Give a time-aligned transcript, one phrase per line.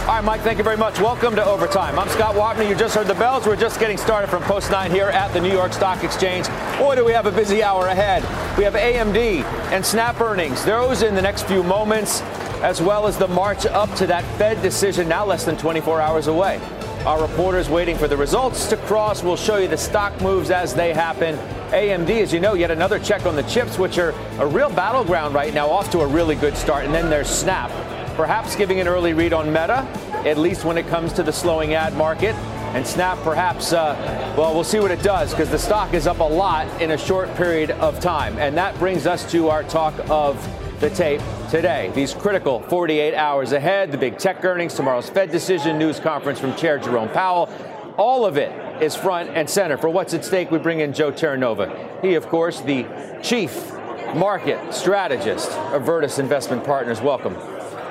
[0.00, 0.98] All right, Mike, thank you very much.
[1.00, 1.98] Welcome to Overtime.
[1.98, 2.66] I'm Scott Wapner.
[2.66, 3.46] You just heard the bells.
[3.46, 6.48] We're just getting started from Post 9 here at the New York Stock Exchange.
[6.78, 8.22] Boy, do we have a busy hour ahead.
[8.56, 10.64] We have AMD and Snap earnings.
[10.64, 12.22] Those in the next few moments,
[12.62, 16.26] as well as the march up to that Fed decision now less than 24 hours
[16.26, 16.58] away.
[17.04, 19.22] Our reporters waiting for the results to cross.
[19.22, 21.36] We'll show you the stock moves as they happen.
[21.70, 25.34] AMD, as you know, yet another check on the chips, which are a real battleground
[25.34, 26.86] right now, off to a really good start.
[26.86, 27.70] And then there's Snap
[28.18, 29.86] perhaps giving an early read on Meta,
[30.26, 32.34] at least when it comes to the slowing ad market.
[32.74, 33.94] And Snap, perhaps, uh,
[34.36, 36.98] well, we'll see what it does because the stock is up a lot in a
[36.98, 38.36] short period of time.
[38.38, 40.36] And that brings us to our talk of
[40.80, 41.92] the tape today.
[41.94, 46.56] These critical 48 hours ahead, the big tech earnings, tomorrow's Fed decision, news conference from
[46.56, 47.48] Chair Jerome Powell.
[47.96, 48.50] All of it
[48.82, 49.76] is front and center.
[49.76, 52.02] For what's at stake, we bring in Joe Terranova.
[52.02, 52.84] He, of course, the
[53.22, 53.72] chief
[54.16, 57.00] market strategist of Virtus Investment Partners.
[57.00, 57.36] Welcome.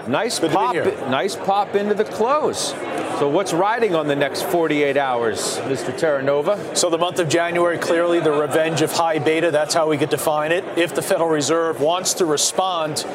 [0.08, 0.76] Nice Good pop,
[1.10, 2.70] nice pop into the close.
[3.20, 5.92] So what's riding on the next 48 hours, Mr.
[5.92, 6.78] Terranova?
[6.78, 9.52] So the month of January, clearly the revenge of high beta.
[9.52, 10.64] That's how we could define it.
[10.78, 13.06] If the Federal Reserve wants to respond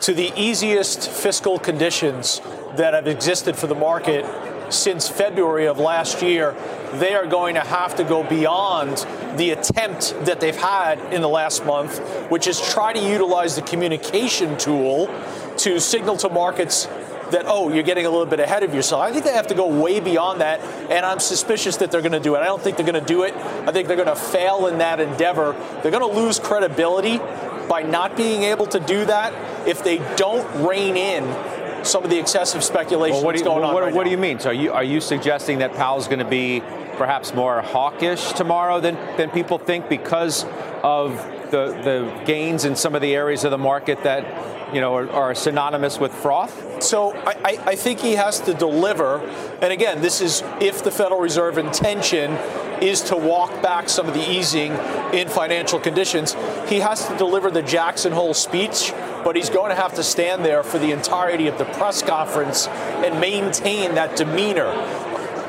[0.00, 2.42] to the easiest fiscal conditions
[2.76, 4.26] that have existed for the market
[4.68, 6.54] since February of last year,
[6.94, 9.06] they are going to have to go beyond
[9.36, 11.98] the attempt that they've had in the last month,
[12.30, 15.06] which is try to utilize the communication tool
[15.58, 16.86] to signal to markets
[17.30, 19.02] that, oh, you're getting a little bit ahead of yourself.
[19.02, 22.12] I think they have to go way beyond that, and I'm suspicious that they're going
[22.12, 22.40] to do it.
[22.40, 23.34] I don't think they're going to do it.
[23.34, 25.52] I think they're going to fail in that endeavor.
[25.82, 27.18] They're going to lose credibility
[27.68, 29.32] by not being able to do that
[29.66, 31.24] if they don't rein in
[31.84, 33.74] some of the excessive speculation well, what that's you, going what, on.
[33.74, 34.04] What, right what now.
[34.04, 34.38] do you mean?
[34.38, 36.62] So are you are you suggesting that Powell's going to be
[36.96, 40.44] perhaps more hawkish tomorrow than, than people think because
[40.82, 41.12] of
[41.54, 45.10] the the gains in some of the areas of the market that you know are,
[45.10, 46.82] are synonymous with froth?
[46.82, 49.20] So I, I, I think he has to deliver.
[49.62, 52.32] And again, this is if the Federal Reserve intention
[52.82, 54.72] is to walk back some of the easing
[55.12, 56.34] in financial conditions.
[56.66, 58.92] He has to deliver the Jackson Hole speech,
[59.22, 62.66] but he's going to have to stand there for the entirety of the press conference
[62.66, 64.70] and maintain that demeanor.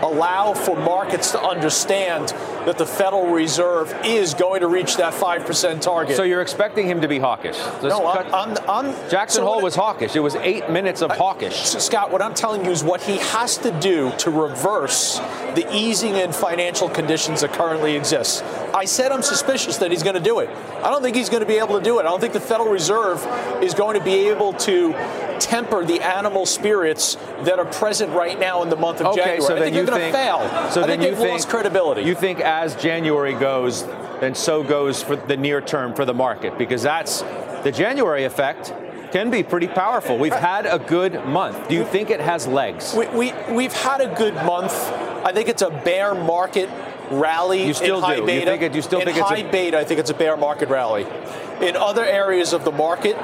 [0.02, 2.32] Allow for markets to understand
[2.66, 6.16] that the Federal Reserve is going to reach that 5% target.
[6.16, 7.58] So you're expecting him to be hawkish?
[7.58, 10.16] Let's no, I'm, I'm, I'm, Jackson so Hole was hawkish.
[10.16, 11.56] It was eight minutes of hawkish.
[11.56, 15.20] so, Scott, what I'm telling you is what he has to do to reverse
[15.56, 18.44] the easing in financial conditions that currently exist.
[18.74, 20.50] I said I'm suspicious that he's going to do it.
[20.84, 22.02] I don't think he's going to be able to do it.
[22.02, 23.26] I don't think the Federal Reserve
[23.64, 24.94] is going to be able to
[25.40, 29.42] temper the animal spirits that are present right now in the month of Okay, January.
[29.42, 30.72] so I think you they're going to fail.
[30.72, 32.02] So I then think they've think lost credibility.
[32.02, 33.84] You think as January goes,
[34.22, 37.22] then so goes for the near term for the market because that's
[37.64, 38.74] the January effect
[39.12, 40.18] can be pretty powerful.
[40.18, 41.68] We've had a good month.
[41.70, 42.94] Do you think it has legs?
[42.96, 44.74] We, we, we've had a good month.
[45.24, 46.70] I think it's a bear market
[47.12, 48.22] rally You still in high do.
[48.22, 48.46] You beta.
[48.52, 50.36] think it- you still in think it's a- high beta, I think it's a bear
[50.38, 51.06] market rally.
[51.62, 53.16] In other areas of the market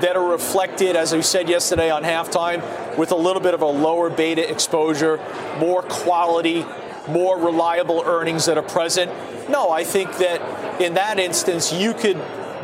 [0.00, 2.60] that are reflected, as we said yesterday on halftime,
[2.98, 5.20] with a little bit of a lower beta exposure,
[5.60, 6.66] more quality,
[7.08, 9.10] more reliable earnings that are present.
[9.48, 12.20] No, I think that in that instance, you could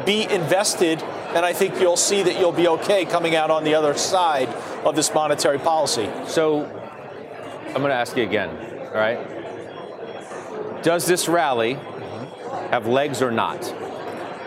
[0.06, 3.75] be invested, and I think you'll see that you'll be okay coming out on the
[3.75, 4.49] other side
[4.84, 6.09] of this monetary policy.
[6.26, 8.49] So I'm going to ask you again.
[8.88, 10.82] All right.
[10.82, 11.75] Does this rally
[12.70, 13.60] have legs or not?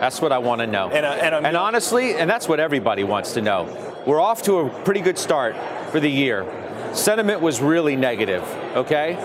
[0.00, 0.88] That's what I want to know.
[0.90, 3.68] And, uh, and I'm- honestly, and that's what everybody wants to know.
[4.04, 5.54] We're off to a pretty good start
[5.90, 6.44] for the year.
[6.92, 8.42] Sentiment was really negative,
[8.74, 9.16] okay?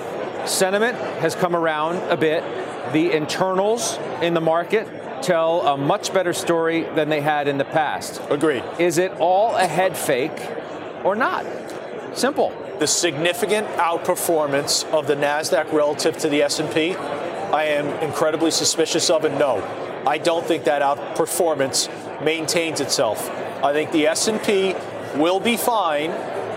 [0.47, 2.43] Sentiment has come around a bit.
[2.93, 4.87] The internals in the market
[5.21, 8.21] tell a much better story than they had in the past.
[8.29, 8.63] Agreed.
[8.79, 10.39] Is it all a head fake
[11.03, 11.45] or not?
[12.13, 12.53] Simple.
[12.79, 19.25] the significant outperformance of the Nasdaq relative to the S&P, I am incredibly suspicious of,
[19.25, 19.63] and no,
[20.05, 21.89] I don't think that outperformance
[22.23, 23.29] maintains itself.
[23.63, 24.75] I think the S&P
[25.15, 26.11] will be fine.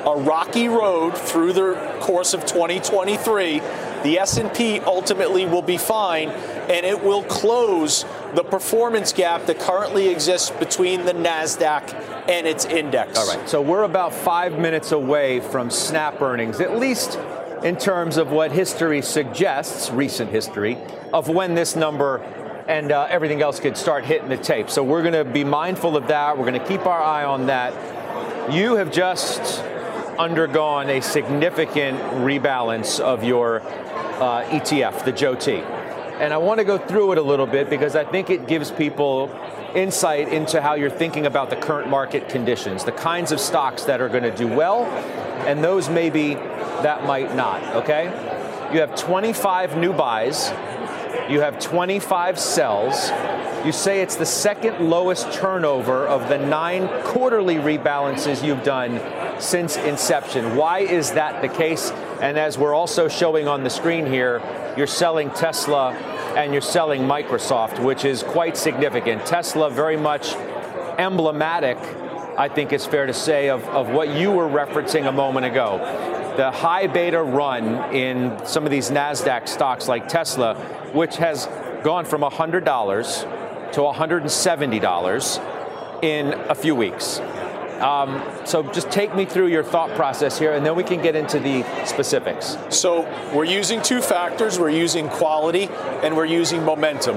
[0.07, 3.61] A rocky road through the course of 2023.
[4.03, 10.09] The S&P ultimately will be fine, and it will close the performance gap that currently
[10.09, 11.93] exists between the Nasdaq
[12.29, 13.19] and its index.
[13.19, 13.49] All right.
[13.49, 17.19] So we're about five minutes away from Snap earnings, at least
[17.63, 20.79] in terms of what history suggests, recent history,
[21.13, 22.23] of when this number
[22.69, 24.71] and uh, everything else could start hitting the tape.
[24.71, 26.39] So we're going to be mindful of that.
[26.39, 28.53] We're going to keep our eye on that.
[28.53, 29.63] You have just
[30.21, 35.49] undergone a significant rebalance of your uh, ETF, the JOT.
[35.49, 38.71] And I want to go through it a little bit because I think it gives
[38.71, 39.35] people
[39.75, 44.03] insight into how you're thinking about the current market conditions, the kinds of stocks that
[44.03, 44.85] are going to do well,
[45.47, 48.05] and those maybe that might not, okay?
[48.75, 50.51] You have 25 new buys,
[51.31, 53.09] you have 25 sells.
[53.63, 58.99] You say it's the second lowest turnover of the nine quarterly rebalances you've done
[59.39, 60.57] since inception.
[60.57, 61.91] Why is that the case?
[62.23, 64.41] And as we're also showing on the screen here,
[64.79, 65.93] you're selling Tesla
[66.37, 69.27] and you're selling Microsoft, which is quite significant.
[69.27, 70.35] Tesla, very much
[70.99, 71.77] emblematic,
[72.39, 75.77] I think it's fair to say, of, of what you were referencing a moment ago.
[76.39, 80.55] The high beta run in some of these NASDAQ stocks like Tesla,
[80.95, 81.45] which has
[81.83, 83.40] gone from $100
[83.73, 87.21] to $170 in a few weeks.
[87.81, 91.17] Um, so just take me through your thought process here, and then we can get
[91.17, 92.59] into the specifics.
[92.69, 93.03] So
[93.35, 94.59] we're using two factors.
[94.59, 95.69] We're using quality,
[96.03, 97.17] and we're using momentum.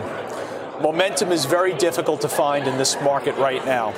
[0.82, 3.92] Momentum is very difficult to find in this market right now.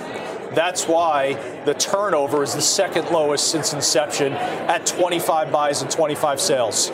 [0.54, 1.34] That's why
[1.66, 6.90] the turnover is the second lowest since inception at 25 buys and 25 sales.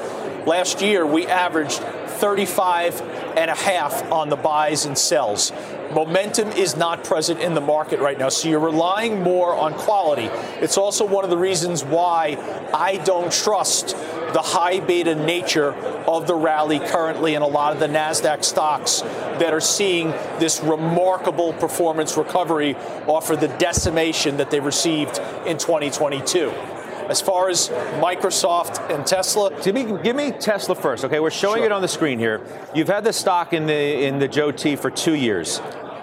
[0.46, 1.82] Last year, we averaged
[2.22, 3.02] 35
[3.36, 5.52] and a half on the buys and sells.
[5.92, 10.30] Momentum is not present in the market right now, so you're relying more on quality.
[10.62, 12.38] It's also one of the reasons why
[12.74, 13.90] I don't trust
[14.34, 15.74] the high beta nature
[16.08, 20.62] of the rally currently in a lot of the NASDAQ stocks that are seeing this
[20.62, 22.76] remarkable performance recovery
[23.08, 26.54] off of the decimation that they received in 2022.
[27.12, 27.68] As far as
[28.00, 31.04] Microsoft and Tesla, give me, give me Tesla first.
[31.04, 31.66] Okay, we're showing sure.
[31.66, 32.40] it on the screen here.
[32.74, 35.60] You've had the stock in the in the Joe T for two years.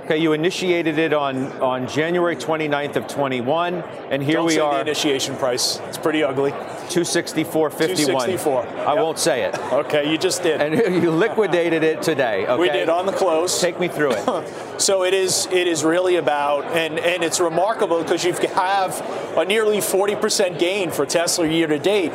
[0.08, 3.74] Okay, you initiated it on, on January 29th of 21,
[4.10, 4.76] and here Don't we are.
[4.76, 5.80] the initiation price.
[5.80, 6.52] It's pretty ugly.
[6.52, 7.44] 264.51.
[7.44, 8.66] 264.
[8.66, 9.58] I won't say it.
[9.70, 10.62] Okay, you just did.
[10.62, 12.46] And you liquidated it today.
[12.46, 12.58] Okay?
[12.58, 13.60] We did on the close.
[13.60, 14.80] Take me through it.
[14.80, 18.98] so it is it is really about and and it's remarkable because you have
[19.36, 22.12] a nearly 40% gain for Tesla year to date,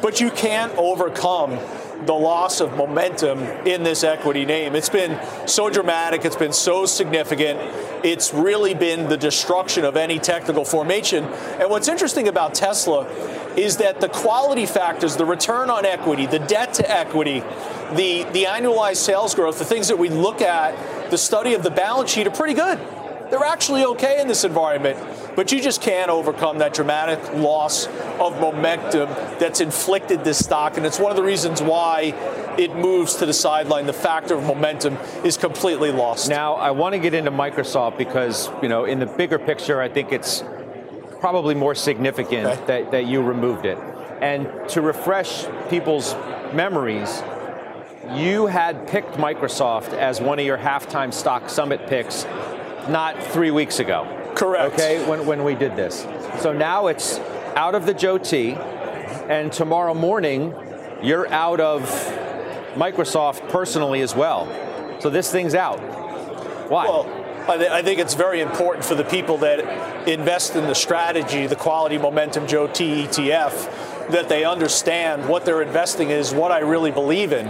[0.00, 1.58] but you can't overcome
[2.06, 4.74] the loss of momentum in this equity name.
[4.74, 7.58] It's been so dramatic, it's been so significant.
[8.04, 11.24] It's really been the destruction of any technical formation.
[11.24, 13.06] And what's interesting about Tesla
[13.56, 17.40] is that the quality factors, the return on equity, the debt to equity,
[17.94, 21.70] the, the annualized sales growth, the things that we look at, the study of the
[21.70, 22.78] balance sheet are pretty good.
[23.30, 24.98] They're actually okay in this environment,
[25.34, 27.86] but you just can't overcome that dramatic loss
[28.20, 30.76] of momentum that's inflicted this stock.
[30.76, 32.14] And it's one of the reasons why
[32.58, 33.86] it moves to the sideline.
[33.86, 36.28] The factor of momentum is completely lost.
[36.28, 39.88] Now, I want to get into Microsoft because, you know, in the bigger picture, I
[39.88, 40.44] think it's
[41.20, 42.64] probably more significant okay.
[42.66, 43.78] that, that you removed it.
[44.20, 46.14] And to refresh people's
[46.52, 47.22] memories,
[48.12, 52.24] you had picked Microsoft as one of your halftime stock summit picks
[52.88, 54.06] not three weeks ago.
[54.34, 54.74] Correct.
[54.74, 56.06] Okay, when, when we did this.
[56.40, 57.18] So now it's
[57.56, 60.54] out of the Joe T, and tomorrow morning
[61.02, 61.82] you're out of
[62.74, 64.46] Microsoft personally as well.
[65.00, 65.78] So this thing's out.
[66.70, 66.86] Why?
[66.86, 70.74] Well, I, th- I, think it's very important for the people that invest in the
[70.74, 76.50] strategy, the quality momentum Joe T ETF, that they understand what they're investing is what
[76.52, 77.46] I really believe in.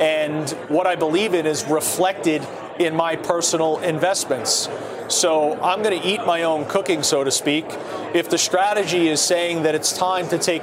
[0.00, 2.46] And what I believe in is reflected
[2.78, 4.68] in my personal investments.
[5.08, 7.66] So I'm going to eat my own cooking, so to speak.
[8.14, 10.62] If the strategy is saying that it's time to take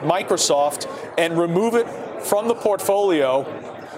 [0.00, 1.88] Microsoft and remove it
[2.24, 3.44] from the portfolio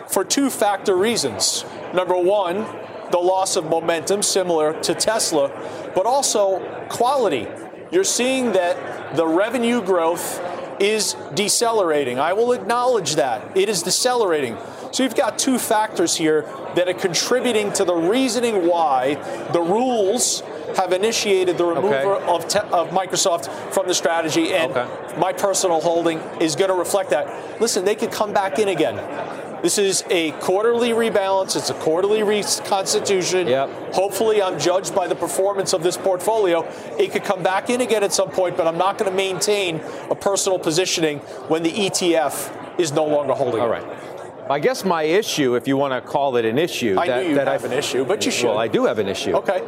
[0.09, 1.65] for two factor reasons.
[1.95, 2.67] Number one,
[3.11, 5.49] the loss of momentum, similar to Tesla,
[5.95, 7.47] but also quality.
[7.91, 10.41] You're seeing that the revenue growth
[10.81, 12.19] is decelerating.
[12.19, 13.57] I will acknowledge that.
[13.57, 14.57] It is decelerating.
[14.93, 16.43] So you've got two factors here
[16.75, 19.15] that are contributing to the reasoning why
[19.53, 20.43] the rules
[20.77, 22.27] have initiated the removal okay.
[22.27, 25.19] of, te- of Microsoft from the strategy, and okay.
[25.19, 27.61] my personal holding is going to reflect that.
[27.61, 28.97] Listen, they could come back in again.
[29.67, 31.57] This is a quarterly rebalance.
[31.57, 33.49] It's a quarterly reconstitution.
[33.49, 33.95] Yep.
[33.95, 36.65] Hopefully, I'm judged by the performance of this portfolio.
[37.01, 39.81] It could come back in again at some point, but I'm not going to maintain
[40.09, 41.19] a personal positioning
[41.49, 43.61] when the ETF is no longer holding.
[43.61, 43.85] All right.
[44.49, 47.31] I guess my issue, if you want to call it an issue, I that, knew
[47.31, 48.47] you that have I, an issue, but you should.
[48.47, 49.33] Well, I do have an issue.
[49.33, 49.63] Okay.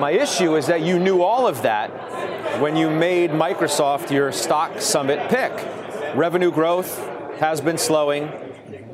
[0.00, 1.90] My issue is that you knew all of that
[2.58, 5.52] when you made Microsoft your stock summit pick.
[6.16, 7.06] revenue growth
[7.38, 8.32] has been slowing.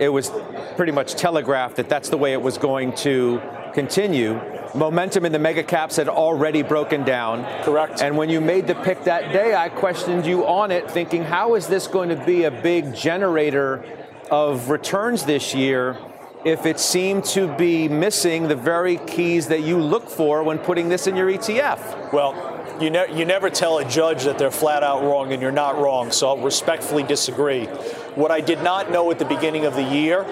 [0.03, 0.33] It was
[0.77, 3.41] pretty much telegraphed that that's the way it was going to
[3.73, 4.41] continue.
[4.75, 7.45] Momentum in the mega caps had already broken down.
[7.63, 8.03] Correct.
[8.03, 11.55] And when you made the pick that day, I questioned you on it, thinking, how
[11.55, 13.85] is this going to be a big generator
[14.29, 15.97] of returns this year?
[16.45, 20.89] if it seemed to be missing the very keys that you look for when putting
[20.89, 22.13] this in your ETF?
[22.13, 22.33] Well,
[22.81, 25.79] you, ne- you never tell a judge that they're flat out wrong and you're not
[25.79, 27.67] wrong, so I'll respectfully disagree.
[28.15, 30.27] What I did not know at the beginning of the year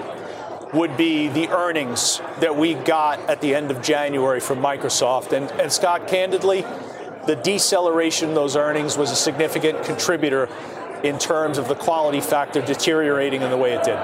[0.73, 5.33] would be the earnings that we got at the end of January from Microsoft.
[5.33, 6.61] And, and Scott, candidly,
[7.27, 10.49] the deceleration those earnings was a significant contributor
[11.03, 13.99] in terms of the quality factor deteriorating in the way it did.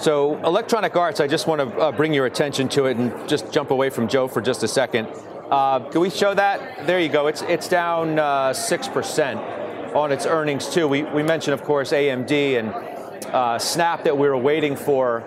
[0.00, 3.52] So, Electronic Arts, I just want to uh, bring your attention to it and just
[3.52, 5.08] jump away from Joe for just a second.
[5.54, 6.84] Uh, can we show that?
[6.84, 7.28] There you go.
[7.28, 9.38] It's it's down uh, six uh, percent
[9.94, 10.88] on its earnings too.
[10.88, 12.70] We we mentioned, of course, AMD and
[13.32, 15.22] uh, Snap that we were waiting for,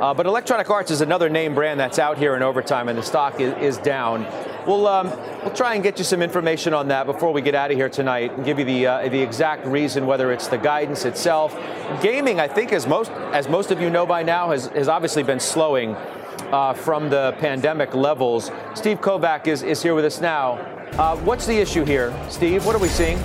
[0.00, 3.02] uh, but Electronic Arts is another name brand that's out here in overtime, and the
[3.02, 4.26] stock is, is down.
[4.66, 5.10] We'll um,
[5.44, 7.90] we'll try and get you some information on that before we get out of here
[7.90, 11.54] tonight, and give you the uh, the exact reason, whether it's the guidance itself.
[12.00, 15.22] Gaming, I think, as most as most of you know by now, has has obviously
[15.22, 15.94] been slowing
[16.52, 18.50] uh, from the pandemic levels.
[18.74, 20.52] Steve Kovach is is here with us now.
[20.98, 22.64] Uh, what's the issue here, Steve?
[22.64, 23.18] What are we seeing?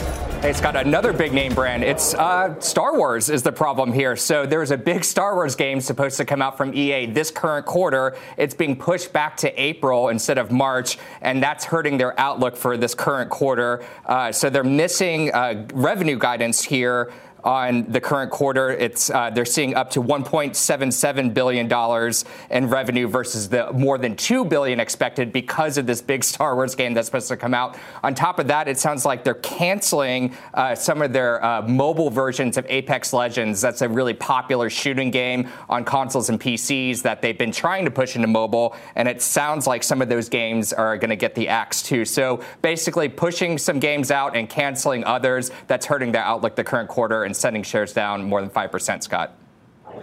[0.43, 1.83] It's got another big name brand.
[1.83, 4.15] It's uh, Star Wars is the problem here.
[4.15, 7.67] So there's a big Star Wars game supposed to come out from EA this current
[7.67, 8.17] quarter.
[8.37, 12.75] It's being pushed back to April instead of March, and that's hurting their outlook for
[12.75, 13.85] this current quarter.
[14.03, 18.71] Uh, so they're missing uh, revenue guidance here on the current quarter.
[18.71, 24.15] It's uh, they're seeing up to 1.77 billion dollars in revenue versus the more than
[24.15, 27.77] 2 billion expected because of this big Star Wars game that's supposed to come out.
[28.03, 32.09] On top of that, it sounds like they're canceling uh, some of their uh, mobile
[32.09, 33.61] versions of Apex Legends.
[33.61, 37.91] That's a really popular shooting game on consoles and PCs that they've been trying to
[37.91, 41.35] push into mobile, and it sounds like some of those games are going to get
[41.35, 42.05] the axe too.
[42.05, 45.51] So basically, pushing some games out and canceling others.
[45.67, 49.31] That's hurting their outlook the current quarter and sending shares down more than 5%, Scott.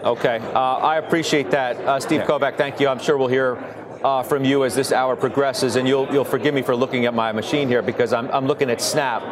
[0.03, 0.39] Okay.
[0.39, 1.77] Uh, I appreciate that.
[1.77, 2.27] Uh, Steve yeah.
[2.27, 2.89] Kovach, thank you.
[2.89, 3.57] I'm sure we'll hear
[4.03, 7.13] uh, from you as this hour progresses, and you'll, you'll forgive me for looking at
[7.13, 9.23] my machine here because I'm, I'm looking at Snap.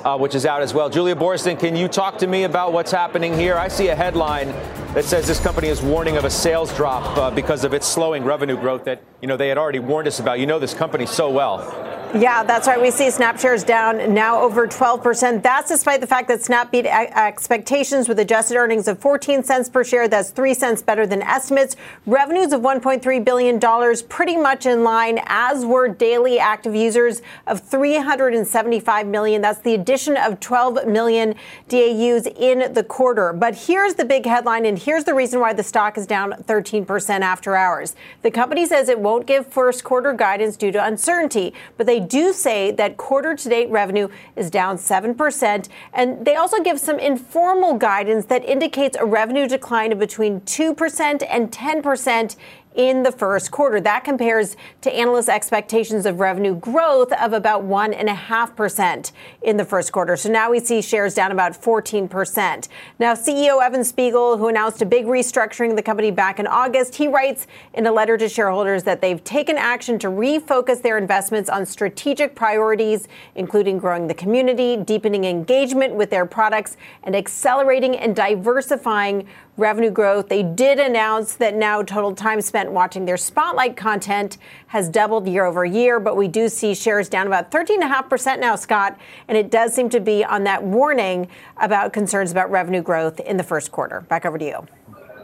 [0.00, 0.88] Uh, which is out as well.
[0.88, 3.58] Julia Boorstin, can you talk to me about what's happening here?
[3.58, 4.46] I see a headline
[4.94, 8.24] that says this company is warning of a sales drop uh, because of its slowing
[8.24, 10.38] revenue growth that you know they had already warned us about.
[10.38, 11.88] You know this company so well.
[12.12, 12.80] Yeah, that's right.
[12.80, 15.44] We see Snap shares down now over 12%.
[15.44, 19.84] That's despite the fact that Snap beat expectations with adjusted earnings of 14 cents per
[19.84, 20.08] share.
[20.08, 21.76] That's 3 cents better than estimates.
[22.06, 23.60] Revenues of $1.3 billion,
[24.08, 29.40] pretty much in line, as were daily active users of 375 million.
[29.40, 31.36] That's the addition of 12 million
[31.68, 33.32] DAUs in the quarter.
[33.32, 37.20] But here's the big headline, and here's the reason why the stock is down 13%
[37.20, 37.94] after hours.
[38.22, 42.32] The company says it won't give first quarter guidance due to uncertainty, but they do
[42.32, 45.68] say that quarter to date revenue is down 7%.
[45.92, 51.26] And they also give some informal guidance that indicates a revenue decline of between 2%
[51.28, 52.36] and 10%
[52.74, 53.80] in the first quarter.
[53.80, 59.12] That compares to analyst expectations of revenue growth of about 1.5%
[59.42, 60.16] in the first quarter.
[60.16, 62.68] So now we see shares down about 14%.
[62.98, 66.94] Now, CEO Evan Spiegel, who announced a big restructuring of the company back in August,
[66.94, 71.50] he writes in a letter to shareholders that they've taken action to refocus their investments
[71.50, 78.14] on strategic priorities, including growing the community, deepening engagement with their products, and accelerating and
[78.14, 80.28] diversifying revenue growth.
[80.28, 84.38] They did announce that now total time spent watching their spotlight content
[84.68, 88.98] has doubled year over year, but we do see shares down about 13.5% now, Scott,
[89.28, 91.28] and it does seem to be on that warning
[91.58, 94.00] about concerns about revenue growth in the first quarter.
[94.02, 94.66] Back over to you.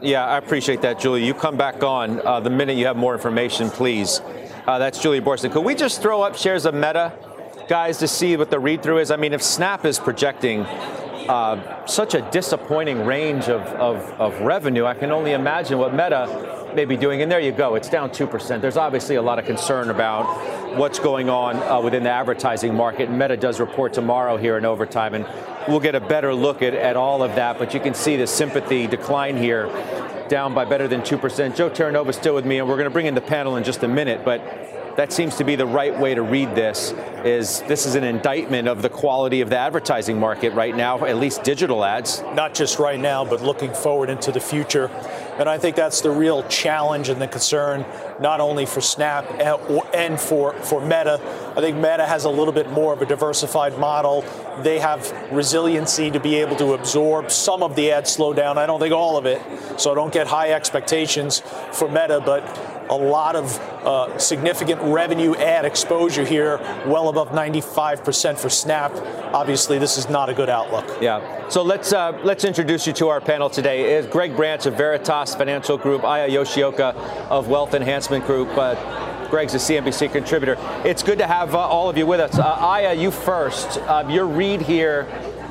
[0.01, 1.25] Yeah, I appreciate that, Julie.
[1.25, 4.21] You come back on uh, the minute you have more information, please.
[4.67, 5.51] Uh, that's Julie Boorstin.
[5.51, 7.13] Could we just throw up shares of Meta,
[7.67, 9.09] guys, to see what the read through is?
[9.09, 10.67] I mean, if Snap is projecting
[11.29, 14.85] uh, such a disappointing range of, of, of, revenue.
[14.85, 17.21] I can only imagine what Meta may be doing.
[17.21, 18.61] And there you go, it's down 2%.
[18.61, 20.25] There's obviously a lot of concern about
[20.77, 23.09] what's going on uh, within the advertising market.
[23.09, 25.25] Meta does report tomorrow here in overtime, and
[25.67, 27.57] we'll get a better look at, at all of that.
[27.57, 29.67] But you can see the sympathy decline here,
[30.29, 31.55] down by better than 2%.
[31.55, 33.83] Joe Terranova still with me, and we're going to bring in the panel in just
[33.83, 34.23] a minute.
[34.23, 34.41] But
[34.97, 36.91] that seems to be the right way to read this
[37.23, 41.17] is this is an indictment of the quality of the advertising market right now, at
[41.17, 42.23] least digital ads.
[42.33, 44.89] Not just right now, but looking forward into the future.
[45.39, 47.85] And I think that's the real challenge and the concern,
[48.19, 49.25] not only for Snap
[49.93, 51.19] and for, for Meta.
[51.55, 54.25] I think Meta has a little bit more of a diversified model.
[54.63, 58.57] They have resiliency to be able to absorb some of the ad slowdown.
[58.57, 59.41] I don't think all of it,
[59.79, 61.41] so don't get high expectations
[61.71, 62.43] for Meta, but
[62.89, 68.91] a lot of uh, significant revenue ad exposure here, well above 95% for Snap.
[69.33, 70.85] Obviously, this is not a good outlook.
[71.01, 71.47] Yeah.
[71.49, 73.95] So let's uh, let's introduce you to our panel today.
[73.95, 76.95] Is Greg Branch of Veritas Financial Group, Aya Yoshioka
[77.29, 78.49] of Wealth Enhancement Group.
[78.57, 78.75] Uh,
[79.29, 80.57] Greg's a CNBC contributor.
[80.85, 82.37] It's good to have uh, all of you with us.
[82.37, 83.77] Uh, Aya, you first.
[83.79, 85.03] Uh, your read here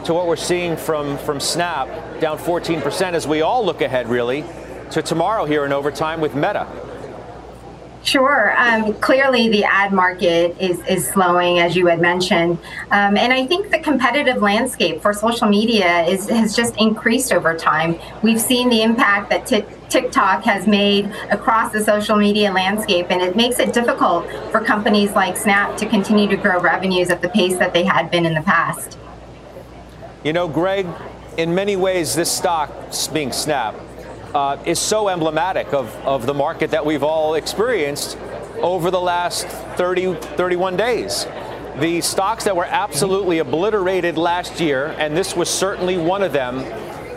[0.04, 1.88] to what we're seeing from from Snap,
[2.21, 4.45] down 14% as we all look ahead, really,
[4.92, 6.66] to tomorrow here in overtime with Meta.
[8.07, 8.57] Sure.
[8.57, 12.57] Um, clearly, the ad market is, is slowing, as you had mentioned.
[12.93, 17.57] Um, and I think the competitive landscape for social media is, has just increased over
[17.57, 17.99] time.
[18.23, 23.21] We've seen the impact that t- TikTok has made across the social media landscape, and
[23.21, 27.29] it makes it difficult for companies like Snap to continue to grow revenues at the
[27.29, 28.97] pace that they had been in the past.
[30.23, 30.87] You know, Greg,
[31.39, 32.73] in many ways, this stock,
[33.13, 33.75] being Snap,
[34.37, 38.19] uh, is so emblematic of, of the market that we've all experienced
[38.61, 39.47] over the last
[39.78, 41.26] 30, 31 days.
[41.78, 46.59] The stocks that were absolutely obliterated last year, and this was certainly one of them,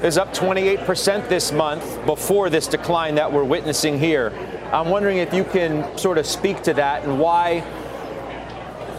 [0.02, 4.32] is up 28% this month before this decline that we're witnessing here.
[4.72, 7.66] I'm wondering if you can sort of speak to that and why,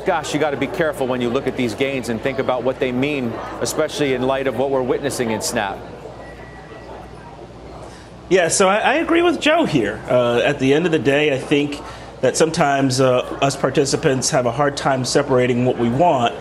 [0.05, 2.65] gosh, you got to be careful when you look at these gains and think about
[2.65, 5.79] what they mean, especially in light of what we're witnessing in Snap.
[8.31, 10.01] Yeah, so I, I agree with Joe here.
[10.09, 11.81] Uh, at the end of the day, I think
[12.21, 16.37] that sometimes uh, us participants have a hard time separating what we want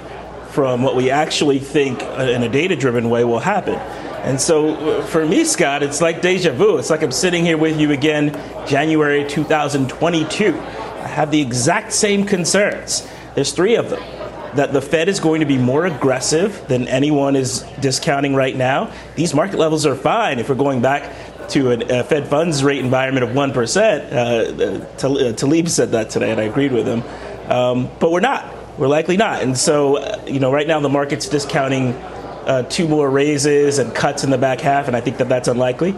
[0.52, 3.74] from what we actually think uh, in a data driven way will happen.
[3.74, 6.78] And so uh, for me, Scott, it's like deja vu.
[6.78, 10.50] It's like I'm sitting here with you again, January 2022.
[10.54, 13.10] I have the exact same concerns.
[13.34, 14.04] There's three of them.
[14.56, 18.92] That the Fed is going to be more aggressive than anyone is discounting right now.
[19.16, 22.80] These market levels are fine if we're going back to a, a Fed funds rate
[22.80, 24.12] environment of 1%.
[24.12, 27.04] Uh, uh, Taleb said that today, and I agreed with him.
[27.52, 28.56] Um, but we're not.
[28.78, 29.42] We're likely not.
[29.42, 33.94] And so, uh, you know, right now the market's discounting uh, two more raises and
[33.94, 35.96] cuts in the back half, and I think that that's unlikely.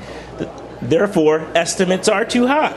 [0.81, 2.73] Therefore, estimates are too high.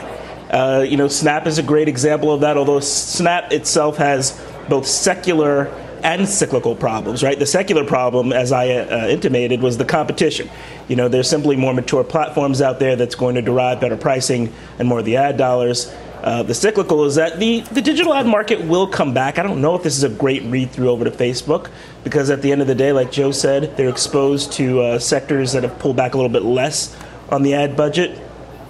[0.51, 4.87] Uh, you know, Snap is a great example of that, although Snap itself has both
[4.87, 5.66] secular
[6.05, 7.38] and cyclical problems, right?
[7.38, 10.51] The secular problem, as I uh, intimated, was the competition.
[10.87, 14.53] You know, there's simply more mature platforms out there that's going to derive better pricing
[14.79, 15.93] and more of the ad dollars.
[16.23, 19.38] Uh, the cyclical is that the, the digital ad market will come back.
[19.38, 21.71] I don't know if this is a great read through over to Facebook
[22.03, 25.53] because at the end of the day, like Joe said, they're exposed to uh, sectors
[25.53, 26.95] that have pulled back a little bit less
[27.31, 28.21] on the ad budget,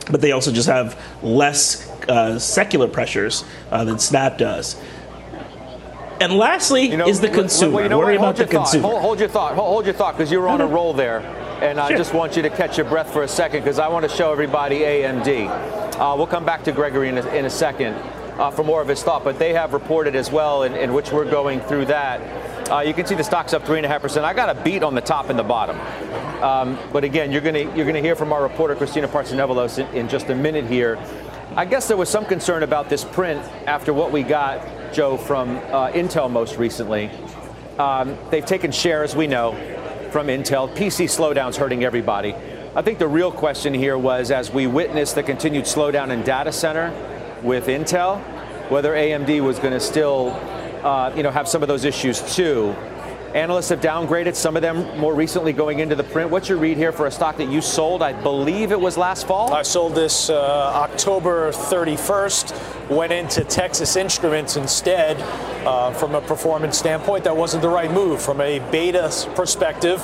[0.08, 4.76] but they also just have less uh, secular pressures uh, than Snap does.
[6.20, 7.74] And lastly you know, is the consumer.
[7.74, 8.64] Well, you know, Worry about the thought.
[8.64, 8.88] consumer.
[8.88, 9.54] Hold, hold, your thought.
[9.54, 11.20] Hold, hold your thought because you're on a roll there.
[11.62, 14.08] And I just want you to catch your breath for a second because I want
[14.08, 15.48] to show everybody AMD.
[15.98, 17.94] Uh, we'll come back to Gregory in a, in a second
[18.38, 21.12] uh, for more of his thought, but they have reported as well, in, in which
[21.12, 22.70] we're going through that.
[22.70, 24.24] Uh, you can see the stock's up three and a half percent.
[24.24, 25.78] I got a beat on the top and the bottom,
[26.42, 29.94] um, but again, you're going to you're to hear from our reporter Christina Partsinevelos in,
[29.94, 30.98] in just a minute here.
[31.56, 35.56] I guess there was some concern about this print after what we got Joe, from
[35.56, 37.10] uh, Intel most recently.
[37.80, 39.52] Um, they've taken shares, we know,
[40.12, 40.72] from Intel.
[40.72, 42.32] PC slowdown's hurting everybody.
[42.76, 46.52] I think the real question here was as we witnessed the continued slowdown in data
[46.52, 46.92] center
[47.42, 48.20] with Intel,
[48.70, 50.30] whether AMD was going to still,
[50.84, 52.76] uh, you know, have some of those issues too.
[53.34, 56.30] Analysts have downgraded some of them more recently going into the print.
[56.30, 58.00] What's your read here for a stock that you sold?
[58.00, 59.52] I believe it was last fall.
[59.52, 60.36] I sold this uh,
[60.72, 62.90] October 31st.
[62.90, 65.20] Went into Texas Instruments instead.
[65.66, 68.22] Uh, from a performance standpoint, that wasn't the right move.
[68.22, 70.00] From a beta perspective,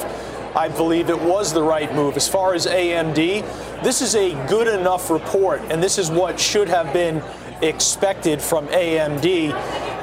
[0.57, 2.17] I believe it was the right move.
[2.17, 6.69] As far as AMD, this is a good enough report, and this is what should
[6.69, 7.23] have been
[7.63, 9.53] expected from AMD.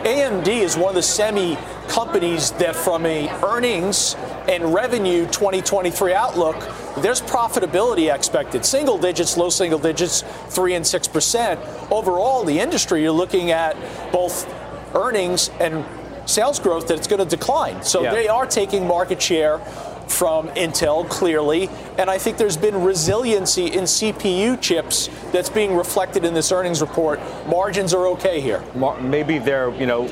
[0.08, 1.58] AMD is one of the semi
[1.90, 4.16] companies that from a earnings
[4.48, 6.56] and revenue 2023 outlook,
[7.00, 8.64] there's profitability expected.
[8.64, 11.92] Single digits, low single digits, 3 and 6%.
[11.92, 13.76] Overall, the industry, you're looking at
[14.14, 14.50] both
[14.96, 15.84] earnings and
[16.26, 17.84] sales growth that it's going to decline.
[17.84, 18.14] So yeah.
[18.14, 19.60] they are taking market share
[20.08, 21.70] from Intel, clearly.
[21.98, 26.82] And I think there's been resiliency in CPU chips that's being reflected in this earnings
[26.82, 27.20] report.
[27.48, 28.64] Margins are okay here.
[29.02, 30.10] Maybe they're, you know,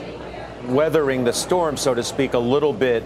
[0.67, 3.03] weathering the storm, so to speak, a little bit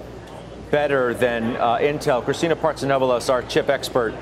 [0.71, 2.23] better than uh, Intel.
[2.23, 4.13] Christina Partsinevelos, our chip expert,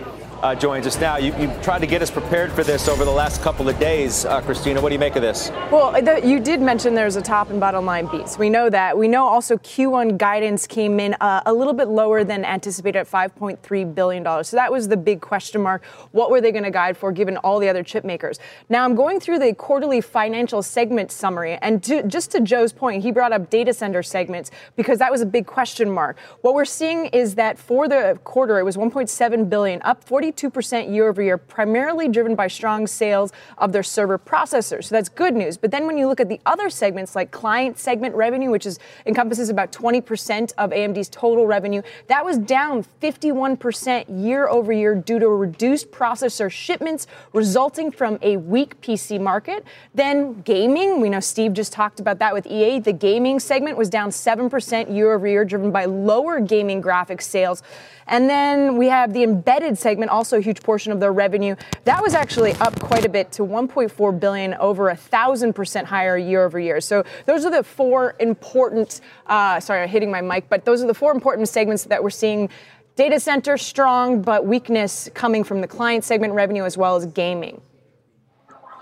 [0.43, 1.17] uh, joins us now.
[1.17, 4.25] You, have tried to get us prepared for this over the last couple of days.
[4.25, 5.49] Uh, Christina, what do you make of this?
[5.71, 8.37] Well, the, you did mention there's a top and bottom line beats.
[8.37, 8.97] We know that.
[8.97, 13.07] We know also Q1 guidance came in uh, a little bit lower than anticipated at
[13.07, 14.43] $5.3 billion.
[14.43, 15.83] So that was the big question mark.
[16.11, 18.39] What were they going to guide for given all the other chip makers?
[18.69, 21.57] Now I'm going through the quarterly financial segment summary.
[21.61, 25.21] And to, just to Joe's point, he brought up data center segments because that was
[25.21, 26.17] a big question mark.
[26.41, 30.93] What we're seeing is that for the quarter, it was 1.7 billion, up 40 42%
[30.93, 34.85] year over year, primarily driven by strong sales of their server processors.
[34.85, 35.57] So that's good news.
[35.57, 38.79] But then when you look at the other segments like client segment revenue, which is
[39.05, 45.19] encompasses about 20% of AMD's total revenue, that was down 51% year over year due
[45.19, 49.63] to reduced processor shipments resulting from a weak PC market.
[49.93, 52.79] Then gaming, we know Steve just talked about that with EA.
[52.79, 57.63] The gaming segment was down 7% year over year, driven by lower gaming graphics sales.
[58.07, 61.55] And then we have the embedded segment, also a huge portion of their revenue.
[61.85, 66.17] That was actually up quite a bit to 1.4 billion, over a thousand percent higher
[66.17, 66.81] year over year.
[66.81, 69.01] So those are the four important.
[69.27, 72.09] Uh, sorry, I'm hitting my mic, but those are the four important segments that we're
[72.09, 72.49] seeing.
[72.95, 77.61] Data center strong, but weakness coming from the client segment revenue as well as gaming.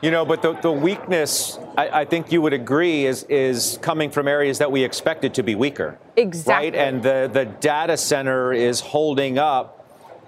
[0.02, 4.12] You know, but the, the weakness, I, I, think you would agree, is is coming
[4.12, 5.98] from areas that we expected to be weaker.
[6.16, 6.54] Exactly.
[6.72, 6.76] Right?
[6.76, 9.75] And the, the data center is holding up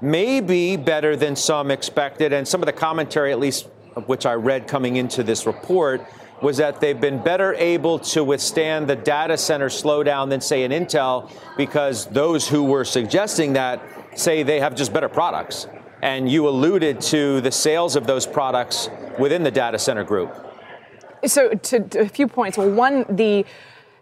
[0.02, 2.34] maybe better than some expected.
[2.34, 6.06] And some of the commentary, at least of which I read coming into this report,
[6.42, 10.72] was that they've been better able to withstand the data center slowdown than, say, an
[10.72, 13.82] Intel, because those who were suggesting that
[14.16, 15.68] say they have just better products.
[16.02, 20.32] And you alluded to the sales of those products within the data center group.
[21.26, 22.58] So, to, to a few points.
[22.58, 23.44] Well, one, the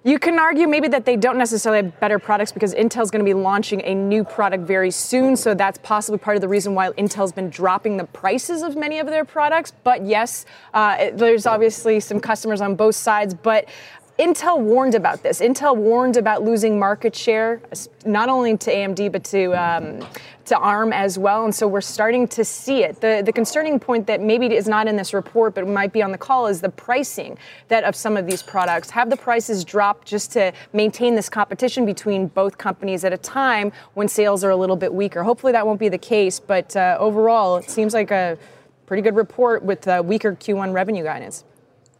[0.05, 3.27] you can argue maybe that they don't necessarily have better products because Intel's going to
[3.27, 5.35] be launching a new product very soon.
[5.35, 8.99] So that's possibly part of the reason why Intel's been dropping the prices of many
[8.99, 9.73] of their products.
[9.83, 13.33] But yes, uh, there's obviously some customers on both sides.
[13.33, 13.67] But
[14.17, 15.41] Intel warned about this.
[15.41, 17.61] Intel warned about losing market share,
[18.05, 20.07] not only to AMD but to um,
[20.45, 21.43] to ARM as well.
[21.43, 23.01] And so we're starting to see it.
[23.01, 26.13] The the concerning point that maybe is not in this report but might be on
[26.13, 28.89] the call is the pricing that of some of these products.
[28.91, 33.73] Have the prices dropped just to maintain this competition between both companies at a time
[33.95, 35.23] when sales are a little bit weaker.
[35.23, 36.39] Hopefully that won't be the case.
[36.39, 38.37] But uh, overall, it seems like a
[38.85, 41.43] pretty good report with uh, weaker Q1 revenue guidance.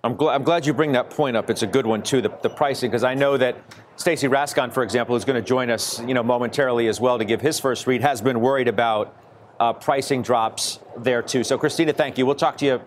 [0.06, 1.50] I'm, gl- I'm, glad you bring that point up.
[1.50, 3.58] It's a good one too, the, the pricing, because I know that
[3.96, 7.26] Stacy Rasgon, for example, is going to join us, you know, momentarily as well to
[7.26, 8.02] give his first read.
[8.02, 9.18] Has been worried about
[9.60, 11.44] uh, pricing drops there too.
[11.44, 12.28] So, Christina, thank you.
[12.28, 12.82] We'll talk to you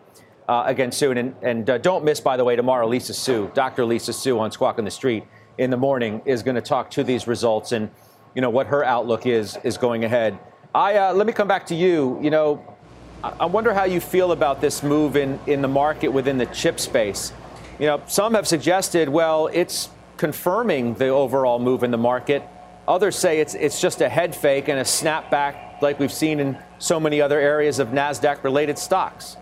[0.49, 3.85] uh, again soon, and, and uh, don't miss, by the way, tomorrow, Lisa Su, Dr.
[3.85, 5.25] Lisa Su on Squawk on the Street
[5.59, 7.91] in the morning is going to talk to these results and
[8.37, 10.39] you know what her outlook is is going ahead.
[10.73, 12.17] I uh, let me come back to you.
[12.23, 12.77] You know,
[13.23, 16.79] I wonder how you feel about this move in, in the market within the chip
[16.79, 17.33] space.
[17.79, 22.43] You know, some have suggested, well, it's confirming the overall move in the market.
[22.87, 26.59] Others say it's it's just a head fake and a snapback like we've seen in
[26.79, 29.37] so many other areas of Nasdaq related stocks.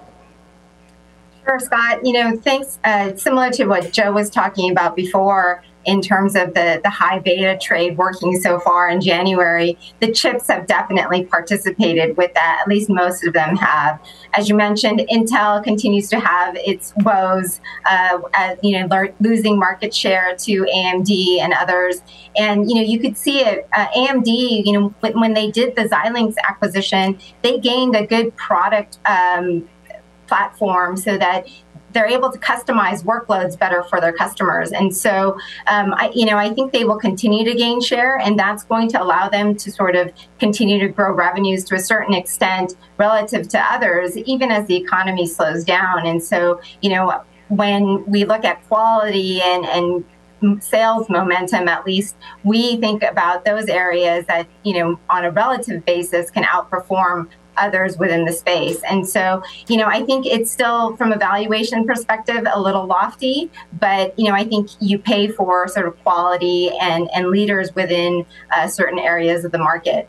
[1.44, 2.04] Sure, Scott.
[2.04, 2.78] You know, thanks.
[2.82, 7.18] Uh, similar to what Joe was talking about before, in terms of the, the high
[7.20, 12.58] beta trade working so far in January, the chips have definitely participated with that.
[12.62, 14.00] At least most of them have.
[14.34, 18.18] As you mentioned, Intel continues to have its woes, uh,
[18.62, 22.02] you know, losing market share to AMD and others.
[22.36, 23.68] And, you know, you could see it.
[23.72, 24.26] Uh, AMD,
[24.66, 29.68] you know, when they did the Xilinx acquisition, they gained a good product um,
[30.26, 31.46] platform so that
[31.96, 34.70] they're able to customize workloads better for their customers.
[34.70, 38.38] And so, um, I, you know, I think they will continue to gain share, and
[38.38, 42.12] that's going to allow them to sort of continue to grow revenues to a certain
[42.12, 46.06] extent relative to others, even as the economy slows down.
[46.06, 50.04] And so, you know, when we look at quality and, and
[50.60, 55.82] sales momentum at least we think about those areas that you know on a relative
[55.86, 58.80] basis can outperform others within the space.
[58.82, 63.50] And so, you know, I think it's still from a valuation perspective a little lofty,
[63.80, 68.26] but you know, I think you pay for sort of quality and and leaders within
[68.54, 70.08] uh, certain areas of the market.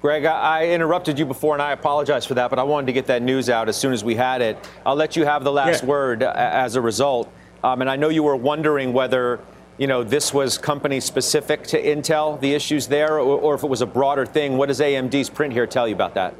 [0.00, 3.06] Greg, I interrupted you before, and I apologize for that, but I wanted to get
[3.06, 4.58] that news out as soon as we had it.
[4.84, 5.88] I'll let you have the last yeah.
[5.88, 7.32] word as a result.
[7.62, 9.38] Um, and I know you were wondering whether
[9.78, 13.70] you know, this was company specific to Intel, the issues there, or, or, if it
[13.70, 14.56] was a broader thing.
[14.56, 16.34] What does AMD's print here tell you about that?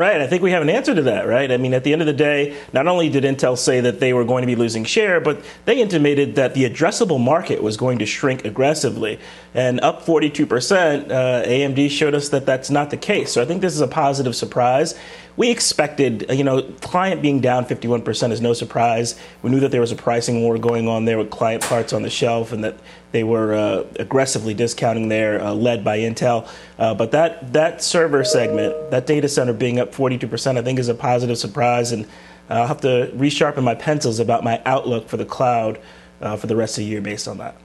[0.00, 0.22] Right.
[0.22, 1.52] I think we have an answer to that, right?
[1.52, 4.14] I mean, at the end of the day, not only did Intel say that they
[4.14, 7.98] were going to be losing share, but they intimated that the addressable market was going
[7.98, 9.20] to shrink aggressively.
[9.52, 13.30] And up 42%, uh, AMD showed us that that's not the case.
[13.30, 14.98] So I think this is a positive surprise
[15.40, 19.18] we expected, you know, client being down 51% is no surprise.
[19.42, 22.02] We knew that there was a pricing war going on there with client parts on
[22.02, 22.76] the shelf and that
[23.12, 26.46] they were uh, aggressively discounting there, uh, led by Intel.
[26.78, 30.90] Uh, but that, that server segment, that data center being up 42%, I think is
[30.90, 31.92] a positive surprise.
[31.92, 32.06] And
[32.50, 35.80] I'll have to resharpen my pencils about my outlook for the cloud
[36.20, 37.56] uh, for the rest of the year based on that.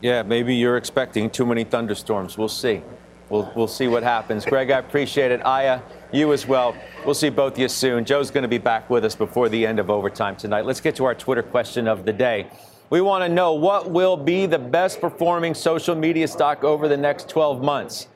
[0.00, 2.36] Yeah, maybe you're expecting too many thunderstorms.
[2.36, 2.82] We'll see.
[3.28, 4.44] We'll, we'll see what happens.
[4.44, 5.44] Greg, I appreciate it.
[5.46, 5.80] Aya,
[6.12, 6.76] you as well.
[7.04, 8.04] We'll see both of you soon.
[8.04, 10.64] Joe's going to be back with us before the end of overtime tonight.
[10.64, 12.48] Let's get to our Twitter question of the day.
[12.90, 16.96] We want to know what will be the best performing social media stock over the
[16.96, 18.08] next 12 months.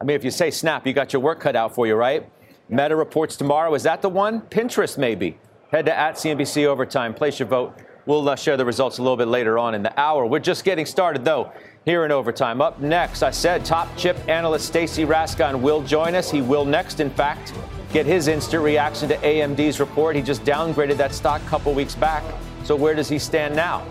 [0.00, 2.28] I mean, if you say Snap, you got your work cut out for you, right?
[2.68, 3.74] Meta reports tomorrow.
[3.74, 4.40] Is that the one?
[4.42, 5.38] Pinterest, maybe.
[5.70, 7.14] Head to at CNBC Overtime.
[7.14, 7.74] Place your vote.
[8.06, 10.26] We'll uh, share the results a little bit later on in the hour.
[10.26, 11.52] We're just getting started, though
[11.88, 12.60] here in overtime.
[12.60, 16.30] Up next, I said top chip analyst Stacy Rasgon will join us.
[16.30, 17.54] He will next, in fact,
[17.94, 20.14] get his instant reaction to AMD's report.
[20.14, 22.22] He just downgraded that stock a couple weeks back.
[22.64, 23.86] So where does he stand now?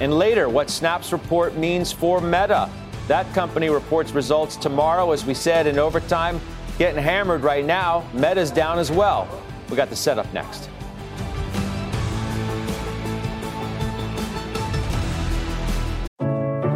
[0.00, 2.70] And later, what Snap's report means for Meta.
[3.06, 6.40] That company reports results tomorrow, as we said in overtime.
[6.78, 8.08] Getting hammered right now.
[8.14, 9.28] Meta's down as well.
[9.68, 10.70] We got the setup next.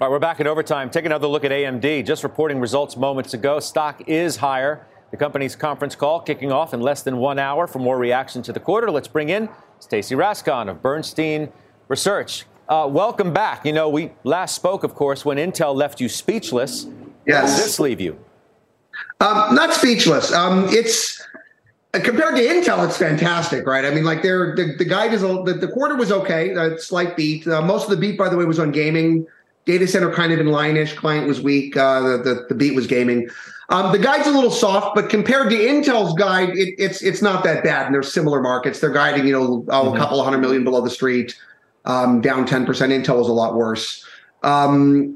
[0.00, 0.90] All right, we're back in overtime.
[0.90, 2.06] Take another look at AMD.
[2.06, 3.58] Just reporting results moments ago.
[3.58, 4.86] Stock is higher.
[5.10, 7.66] The company's conference call kicking off in less than one hour.
[7.66, 9.48] For more reaction to the quarter, let's bring in
[9.80, 11.52] Stacy Rasgon of Bernstein
[11.88, 12.44] Research.
[12.68, 13.66] Uh, welcome back.
[13.66, 16.86] You know, we last spoke, of course, when Intel left you speechless.
[17.26, 17.56] Yes.
[17.56, 18.24] Does this leave you?
[19.18, 20.32] Um, not speechless.
[20.32, 21.20] Um, it's
[21.92, 23.84] uh, compared to Intel, it's fantastic, right?
[23.84, 26.78] I mean, like they're the, the guide is a, the, the quarter was okay, a
[26.78, 27.48] slight beat.
[27.48, 29.26] Uh, most of the beat, by the way, was on gaming.
[29.68, 30.94] Data center kind of in line-ish.
[30.94, 31.76] Client was weak.
[31.76, 33.28] Uh, the, the, the beat was gaming.
[33.68, 37.44] Um, the guide's a little soft, but compared to Intel's guide, it, it's it's not
[37.44, 37.84] that bad.
[37.84, 38.80] And they're similar markets.
[38.80, 39.94] They're guiding, you know, oh, mm-hmm.
[39.94, 41.38] a couple hundred million below the street,
[41.84, 42.92] um, down ten percent.
[42.92, 44.06] Intel is a lot worse.
[44.42, 45.14] Um,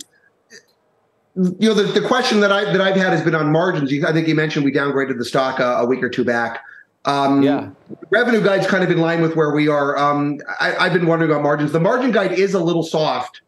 [1.34, 3.90] you know, the, the question that I that I've had has been on margins.
[4.04, 6.60] I think you mentioned we downgraded the stock a, a week or two back.
[7.06, 7.70] Um, yeah.
[8.10, 9.96] Revenue guide's kind of in line with where we are.
[9.96, 11.72] Um, I, I've been wondering about margins.
[11.72, 13.40] The margin guide is a little soft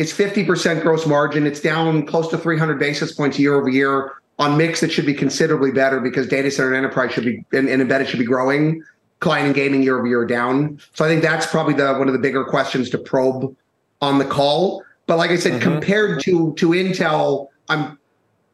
[0.00, 1.46] it's 50% gross margin.
[1.46, 5.12] It's down close to 300 basis points year over year on mix that should be
[5.12, 8.82] considerably better because data center and enterprise should be and, and embedded should be growing.
[9.18, 10.80] Client and gaming year over year down.
[10.94, 13.54] So I think that's probably the one of the bigger questions to probe
[14.00, 14.82] on the call.
[15.06, 15.70] But like I said, mm-hmm.
[15.70, 17.98] compared to to Intel, I'm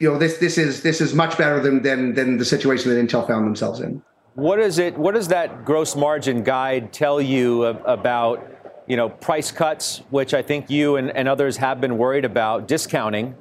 [0.01, 2.97] you know this this is this is much better than than than the situation that
[2.97, 4.03] Intel found themselves in.
[4.35, 4.99] What is it?
[4.99, 8.56] What does that gross margin guide tell you about?
[8.87, 12.69] You know, price cuts, which I think you and, and others have been worried about,
[12.69, 13.35] discounting.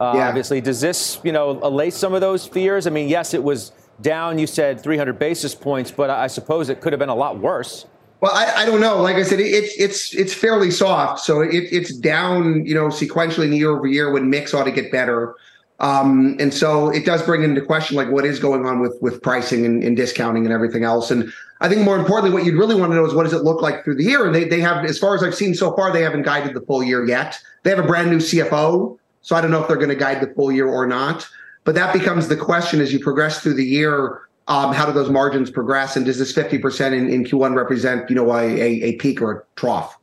[0.00, 0.28] Uh, yeah.
[0.28, 2.86] Obviously, does this, you know, allay some of those fears?
[2.86, 6.80] I mean, yes, it was down, you said 300 basis points, but I suppose it
[6.80, 7.86] could have been a lot worse.
[8.20, 9.02] Well, I, I don't know.
[9.02, 13.54] Like I said, it's it's it's fairly soft, so it, it's down, you know, sequentially
[13.54, 15.34] year over year when mix ought to get better.
[15.80, 19.20] Um, and so it does bring into question like what is going on with with
[19.20, 21.10] pricing and, and, discounting and everything else.
[21.10, 21.30] And
[21.64, 23.62] I think more importantly, what you'd really want to know is what does it look
[23.62, 24.26] like through the year?
[24.26, 26.60] And they they have, as far as I've seen so far, they haven't guided the
[26.60, 27.40] full year yet.
[27.62, 30.20] They have a brand new CFO, so I don't know if they're going to guide
[30.20, 31.26] the full year or not.
[31.64, 34.20] But that becomes the question as you progress through the year.
[34.46, 35.96] Um, how do those margins progress?
[35.96, 39.42] And does this 50% in, in Q1 represent, you know, a, a peak or a
[39.56, 39.98] trough?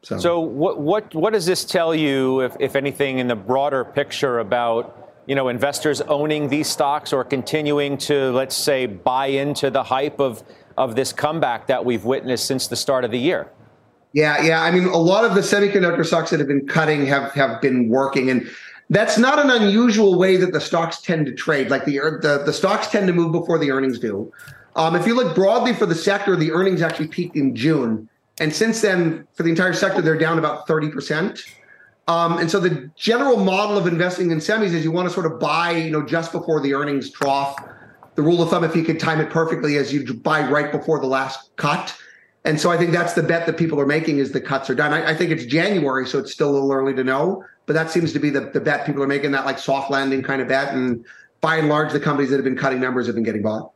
[0.00, 3.84] So, so what, what, what does this tell you, if, if anything, in the broader
[3.84, 9.70] picture about you know, investors owning these stocks or continuing to, let's say, buy into
[9.70, 10.42] the hype of,
[10.80, 13.46] of this comeback that we've witnessed since the start of the year?
[14.14, 14.62] Yeah, yeah.
[14.62, 17.88] I mean, a lot of the semiconductor stocks that have been cutting have have been
[17.90, 18.48] working, and
[18.88, 21.70] that's not an unusual way that the stocks tend to trade.
[21.70, 24.32] Like the the, the stocks tend to move before the earnings do.
[24.74, 28.08] Um, if you look broadly for the sector, the earnings actually peaked in June,
[28.40, 31.44] and since then, for the entire sector, they're down about thirty percent.
[32.08, 35.26] Um, and so the general model of investing in semis is you want to sort
[35.26, 37.54] of buy, you know, just before the earnings trough.
[38.14, 41.00] The rule of thumb, if you could time it perfectly, is you buy right before
[41.00, 41.96] the last cut.
[42.44, 44.74] And so I think that's the bet that people are making is the cuts are
[44.74, 44.92] done.
[44.92, 47.90] I, I, think it's January, so it's still a little early to know, but that
[47.90, 50.48] seems to be the, the bet people are making, that like soft landing kind of
[50.48, 50.72] bet.
[50.74, 51.04] And
[51.42, 53.72] by and large, the companies that have been cutting numbers have been getting bought.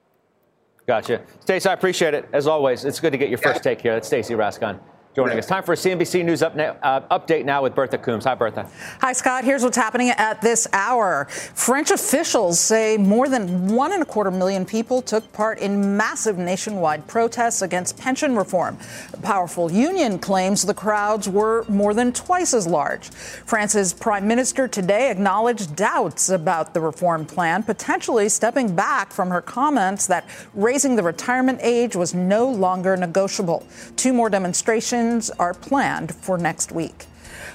[0.87, 1.23] Gotcha.
[1.41, 2.27] Stacy, I appreciate it.
[2.33, 3.71] As always, it's good to get your first yeah.
[3.73, 3.93] take here.
[3.95, 4.81] That's Stacy Rasgon
[5.15, 5.47] joining us.
[5.47, 8.25] Time for a CNBC News up now, uh, update now with Bertha Coombs.
[8.25, 8.69] Hi, Bertha.
[9.01, 9.45] Hi, Scott.
[9.45, 11.27] Here's what's happening at this hour.
[11.31, 16.37] French officials say more than one and a quarter million people took part in massive
[16.37, 18.77] nationwide protests against pension reform.
[19.13, 23.11] A powerful union claims the crowds were more than twice as large.
[23.11, 29.41] France's prime minister today acknowledged doubts about the reform plan, potentially stepping back from her
[29.41, 33.65] comments that raising the retirement age was no longer negotiable.
[33.97, 35.04] Two more demonstrations
[35.39, 37.07] are planned for next week.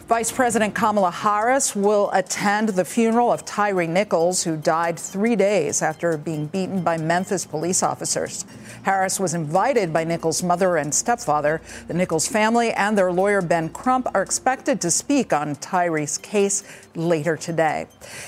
[0.07, 5.83] Vice President Kamala Harris will attend the funeral of Tyree Nichols, who died three days
[5.83, 8.43] after being beaten by Memphis police officers.
[8.83, 11.62] Harris was invited by Nichols' mother and stepfather.
[11.88, 16.63] The Nichols family and their lawyer Ben Crump are expected to speak on Tyree's case
[16.99, 17.88] later today.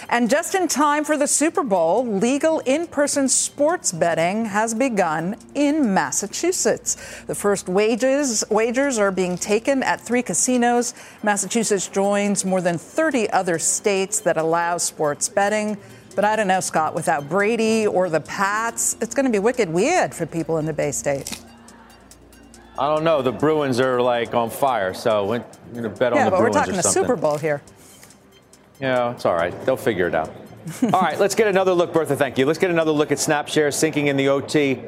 [0.09, 5.35] And just in time for the Super Bowl, legal in person sports betting has begun
[5.55, 7.23] in Massachusetts.
[7.27, 10.93] The first wages, wagers are being taken at three casinos.
[11.23, 15.77] Massachusetts joins more than 30 other states that allow sports betting.
[16.15, 19.69] But I don't know, Scott, without Brady or the Pats, it's going to be wicked
[19.69, 21.41] weird for people in the Bay State.
[22.77, 23.21] I don't know.
[23.21, 26.31] The Bruins are like on fire, so we're going to bet yeah, on the Bruins.
[26.31, 27.61] Yeah, but we're talking the Super Bowl here.
[28.81, 29.53] Yeah, it's all right.
[29.65, 30.33] They'll figure it out.
[30.83, 32.15] all right, let's get another look, Bertha.
[32.15, 32.45] Thank you.
[32.45, 34.79] Let's get another look at Snap shares sinking in the OT.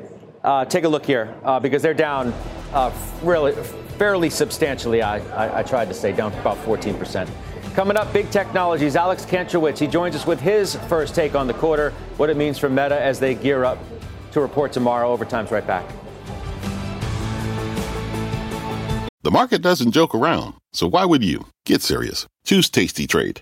[0.43, 2.33] Uh, take a look here uh, because they're down
[2.73, 3.53] uh, really
[3.97, 5.01] fairly substantially.
[5.01, 7.29] I, I, I tried to say down about 14 percent.
[7.75, 8.95] Coming up, Big Technology's.
[8.95, 9.79] Alex Kantrowitz.
[9.79, 12.99] He joins us with his first take on the quarter, what it means for Meta
[13.01, 13.79] as they gear up
[14.31, 15.11] to report tomorrow.
[15.11, 15.85] Overtime's right back.
[19.23, 21.47] The market doesn't joke around, so why would you?
[21.65, 22.27] Get serious.
[22.43, 23.41] Choose Tasty Trade.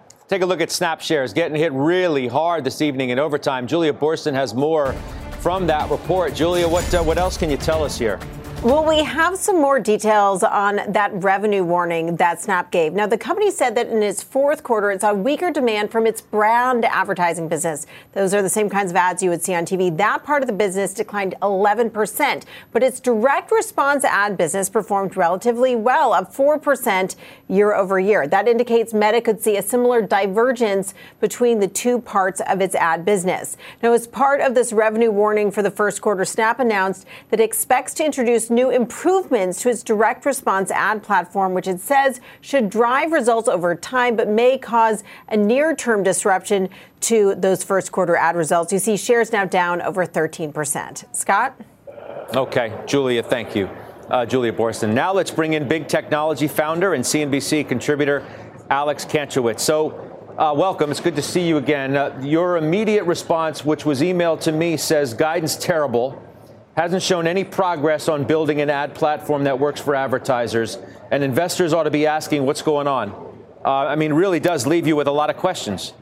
[0.31, 3.67] Take a look at Snap shares getting hit really hard this evening in overtime.
[3.67, 4.93] Julia Boorstin has more
[5.41, 6.33] from that report.
[6.33, 8.17] Julia, what uh, what else can you tell us here?
[8.63, 12.93] Well, we have some more details on that revenue warning that Snap gave.
[12.93, 16.21] Now, the company said that in its fourth quarter, it saw weaker demand from its
[16.21, 17.87] brand advertising business.
[18.13, 19.97] Those are the same kinds of ads you would see on TV.
[19.97, 25.75] That part of the business declined 11%, but its direct response ad business performed relatively
[25.75, 27.15] well, up 4%
[27.47, 28.27] year over year.
[28.27, 33.05] That indicates Meta could see a similar divergence between the two parts of its ad
[33.05, 33.57] business.
[33.81, 37.43] Now, as part of this revenue warning for the first quarter, Snap announced that it
[37.43, 42.69] expects to introduce new improvements to its direct response ad platform, which it says should
[42.69, 48.15] drive results over time, but may cause a near term disruption to those first quarter
[48.15, 48.71] ad results.
[48.71, 51.15] You see shares now down over 13%.
[51.15, 51.59] Scott?
[52.35, 53.69] Okay, Julia, thank you.
[54.09, 54.93] Uh, Julia Boorstin.
[54.93, 58.25] Now let's bring in big technology founder and CNBC contributor
[58.69, 59.61] Alex Kantrowitz.
[59.61, 60.91] So, uh, welcome.
[60.91, 61.95] It's good to see you again.
[61.95, 66.21] Uh, your immediate response, which was emailed to me, says guidance terrible
[66.75, 70.77] hasn't shown any progress on building an ad platform that works for advertisers,
[71.11, 73.11] and investors ought to be asking what's going on.
[73.63, 75.93] Uh, I mean, really does leave you with a lot of questions.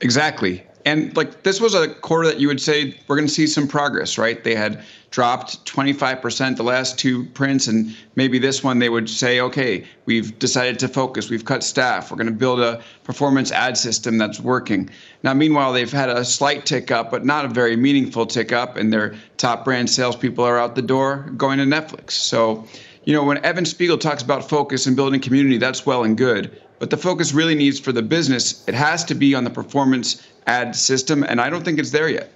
[0.00, 0.66] Exactly.
[0.84, 3.66] And like this was a quarter that you would say we're going to see some
[3.66, 4.42] progress, right?
[4.44, 9.40] They had dropped 25% the last two prints, and maybe this one they would say,
[9.40, 13.78] okay, we've decided to focus, we've cut staff, we're going to build a performance ad
[13.78, 14.90] system that's working.
[15.22, 18.76] Now, meanwhile, they've had a slight tick up, but not a very meaningful tick up,
[18.76, 22.10] and their top brand salespeople are out the door going to Netflix.
[22.10, 22.66] So,
[23.04, 26.60] you know, when Evan Spiegel talks about focus and building community, that's well and good.
[26.78, 30.26] But the focus really needs for the business, it has to be on the performance
[30.46, 32.30] ad system, and I don't think it's there yet.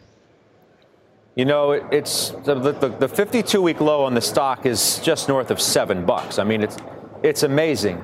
[1.34, 5.50] You know, it's the, the, the 52 week low on the stock is just north
[5.50, 6.38] of seven bucks.
[6.38, 6.76] I mean, it's,
[7.22, 7.98] it's amazing.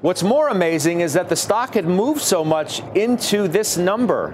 [0.00, 4.32] What's more amazing is that the stock had moved so much into this number.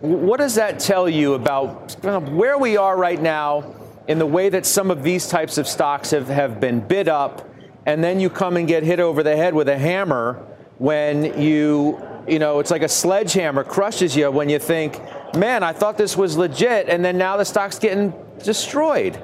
[0.00, 3.74] What does that tell you about uh, where we are right now
[4.08, 7.48] in the way that some of these types of stocks have, have been bid up,
[7.86, 10.44] and then you come and get hit over the head with a hammer
[10.78, 14.98] when you, you know, it's like a sledgehammer crushes you when you think,
[15.36, 19.22] man, I thought this was legit, and then now the stock's getting destroyed.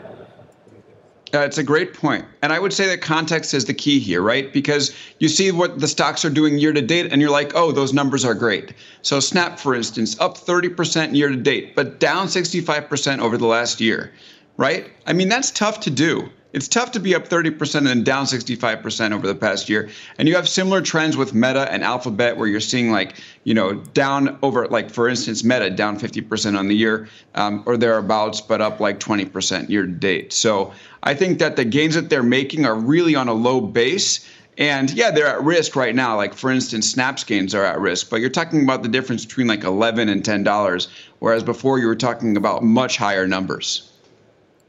[1.33, 2.25] Uh, it's a great point.
[2.43, 4.53] And I would say that context is the key here, right?
[4.53, 7.73] Because you see what the stocks are doing year to date, and you're like, oh,
[7.73, 8.75] those numbers are great.
[9.03, 13.81] So, Snap, for instance, up 30% year to date, but down 65% over the last
[13.81, 14.13] year,
[14.57, 14.91] right?
[15.07, 16.31] I mean, that's tough to do.
[16.55, 19.91] It's tough to be up 30% and down 65% over the past year.
[20.19, 23.75] And you have similar trends with Meta and Alphabet where you're seeing like, you know,
[23.75, 28.61] down over, like, for instance, Meta down 50% on the year um, or thereabouts, but
[28.61, 30.33] up like 20% year to date.
[30.33, 34.31] So I think that the gains that they're making are really on a low base.
[34.57, 36.15] And yeah, they're at risk right now.
[36.17, 39.49] Like for instance, Snaps gains are at risk, but you're talking about the difference between
[39.49, 40.87] like 11 and 10 dollars,
[41.19, 43.91] whereas before you were talking about much higher numbers.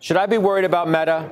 [0.05, 1.27] Should I be worried about Meta?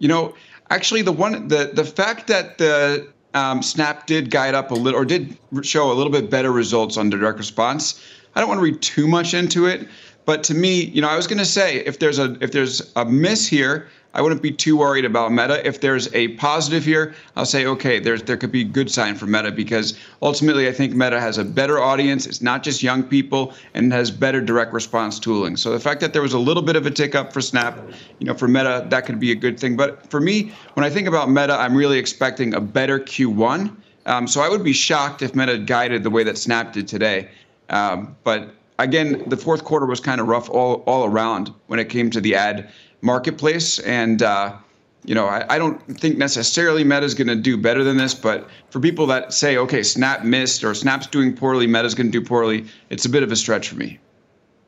[0.00, 0.34] You know,
[0.68, 5.00] actually, the one the the fact that the um, Snap did guide up a little
[5.00, 8.04] or did show a little bit better results on direct response.
[8.34, 9.88] I don't want to read too much into it,
[10.26, 12.92] but to me, you know, I was going to say if there's a if there's
[12.96, 15.66] a miss here, I wouldn't be too worried about Meta.
[15.66, 19.16] If there's a positive here, I'll say okay, there's there could be a good sign
[19.16, 22.24] for Meta because ultimately I think Meta has a better audience.
[22.24, 25.56] It's not just young people and has better direct response tooling.
[25.56, 27.76] So the fact that there was a little bit of a tick up for Snap,
[28.20, 29.76] you know, for Meta, that could be a good thing.
[29.76, 33.74] But for me, when I think about Meta, I'm really expecting a better Q1.
[34.06, 37.30] Um, so I would be shocked if Meta guided the way that Snap did today.
[37.70, 41.88] Um, but again, the fourth quarter was kind of rough all, all around when it
[41.88, 42.70] came to the ad
[43.04, 43.78] marketplace.
[43.80, 44.56] And, uh,
[45.04, 48.14] you know, I, I, don't think necessarily Meta is going to do better than this,
[48.14, 52.18] but for people that say, okay, Snap missed or Snap's doing poorly, Meta's going to
[52.18, 53.98] do poorly, it's a bit of a stretch for me.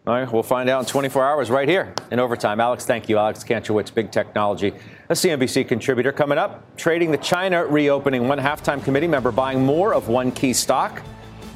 [0.07, 2.61] All right, we'll find out in 24 hours right here in overtime.
[2.61, 3.19] Alex, thank you.
[3.19, 4.73] Alex Kantrowitz, Big Technology,
[5.09, 6.13] a CNBC contributor.
[6.13, 8.29] Coming up, trading the China reopening.
[8.29, 11.03] One halftime committee member buying more of one key stock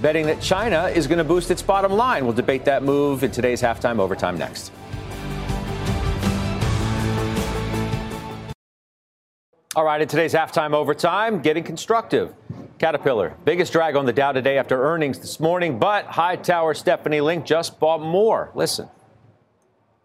[0.02, 2.24] betting that China is going to boost its bottom line.
[2.24, 4.72] We'll debate that move in today's halftime overtime next.
[9.76, 12.34] All right, in today's halftime overtime, getting constructive.
[12.80, 17.44] Caterpillar, biggest drag on the Dow today after earnings this morning, but Hightower Stephanie Link
[17.46, 18.50] just bought more.
[18.56, 18.88] Listen.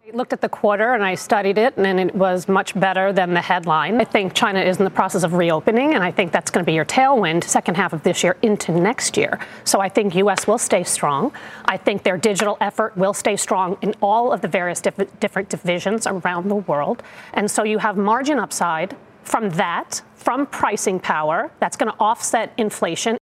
[0.07, 3.33] I looked at the quarter and I studied it, and it was much better than
[3.33, 3.99] the headline.
[3.99, 6.69] I think China is in the process of reopening, and I think that's going to
[6.69, 9.39] be your tailwind second half of this year into next year.
[9.63, 10.45] So I think U.S.
[10.45, 11.31] will stay strong.
[11.65, 15.49] I think their digital effort will stay strong in all of the various diff- different
[15.49, 17.01] divisions around the world.
[17.33, 18.95] And so you have margin upside
[19.25, 23.17] from that, from pricing power, that's going to offset inflation.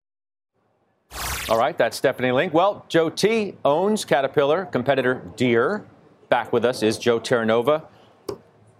[1.49, 2.53] All right, that's Stephanie Link.
[2.53, 5.85] Well, Joe T owns Caterpillar, competitor Deere.
[6.29, 7.83] back with us is Joe Terranova.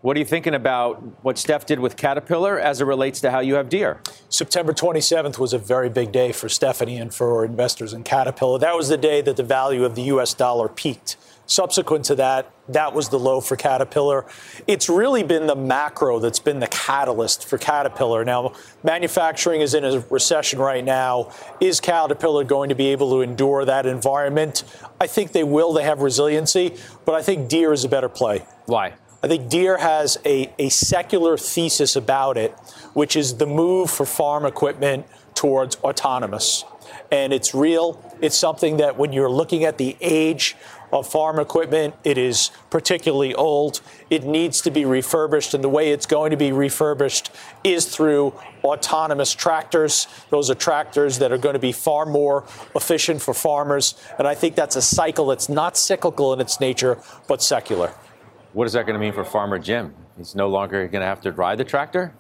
[0.02, 3.40] What are you thinking about what Steph did with Caterpillar as it relates to how
[3.40, 4.02] you have Deere?
[4.28, 8.60] September 27th was a very big day for Stephanie and for investors in Caterpillar.
[8.60, 10.34] That was the day that the value of the U.S.
[10.34, 11.16] dollar peaked.
[11.46, 14.26] Subsequent to that, that was the low for Caterpillar.
[14.66, 18.24] It's really been the macro that's been the catalyst for Caterpillar.
[18.24, 21.34] Now, manufacturing is in a recession right now.
[21.60, 24.64] Is Caterpillar going to be able to endure that environment?
[25.02, 25.74] I think they will.
[25.74, 28.46] They have resiliency, but I think Deere is a better play.
[28.66, 28.94] Why?
[29.22, 32.52] I think Deere has a, a secular thesis about it,
[32.94, 36.64] which is the move for farm equipment towards autonomous.
[37.12, 38.04] And it's real.
[38.22, 40.56] It's something that when you're looking at the age
[40.94, 41.96] of farm equipment.
[42.04, 43.82] It is particularly old.
[44.12, 47.32] It needs to be refurbished, and the way it's going to be refurbished
[47.64, 48.34] is through
[48.64, 50.08] autonomous tractors.
[50.30, 54.36] Those are tractors that are going to be far more efficient for farmers, and I
[54.36, 57.92] think that's a cycle that's not cyclical in its nature, but secular.
[58.54, 59.96] What is that going to mean for Farmer Jim?
[60.16, 62.14] He's no longer going to have to ride the tractor.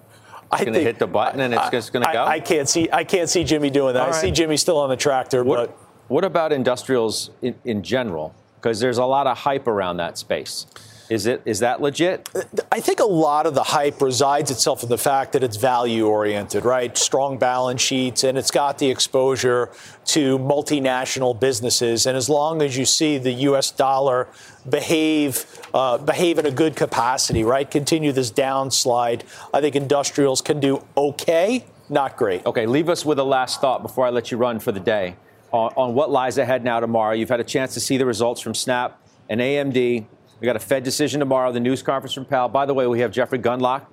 [0.51, 2.25] He's going to hit the button and it's I, just going to go.
[2.25, 2.89] I can't see.
[2.91, 4.07] I can't see Jimmy doing that.
[4.07, 4.15] Right.
[4.15, 5.77] I see Jimmy still on the tractor, what, but.
[6.09, 8.35] What about industrials in, in general?
[8.63, 10.65] Because there's a lot of hype around that space.
[11.09, 12.29] Is it is that legit?
[12.71, 16.07] I think a lot of the hype resides itself in the fact that it's value
[16.07, 16.97] oriented, right?
[16.97, 19.69] Strong balance sheets and it's got the exposure
[20.05, 22.05] to multinational businesses.
[22.05, 23.69] And as long as you see the U.S.
[23.69, 24.29] dollar
[24.67, 27.69] behave uh, behave in a good capacity, right?
[27.69, 29.23] Continue this downslide.
[29.53, 32.45] I think industrials can do okay, not great.
[32.45, 35.17] Okay, leave us with a last thought before I let you run for the day
[35.53, 37.13] on, on what lies ahead now tomorrow.
[37.13, 38.99] You've had a chance to see the results from Snap.
[39.29, 40.05] and AMD.
[40.39, 42.49] We got a Fed decision tomorrow, the news conference from Powell.
[42.49, 43.85] By the way, we have Jeffrey Gundlach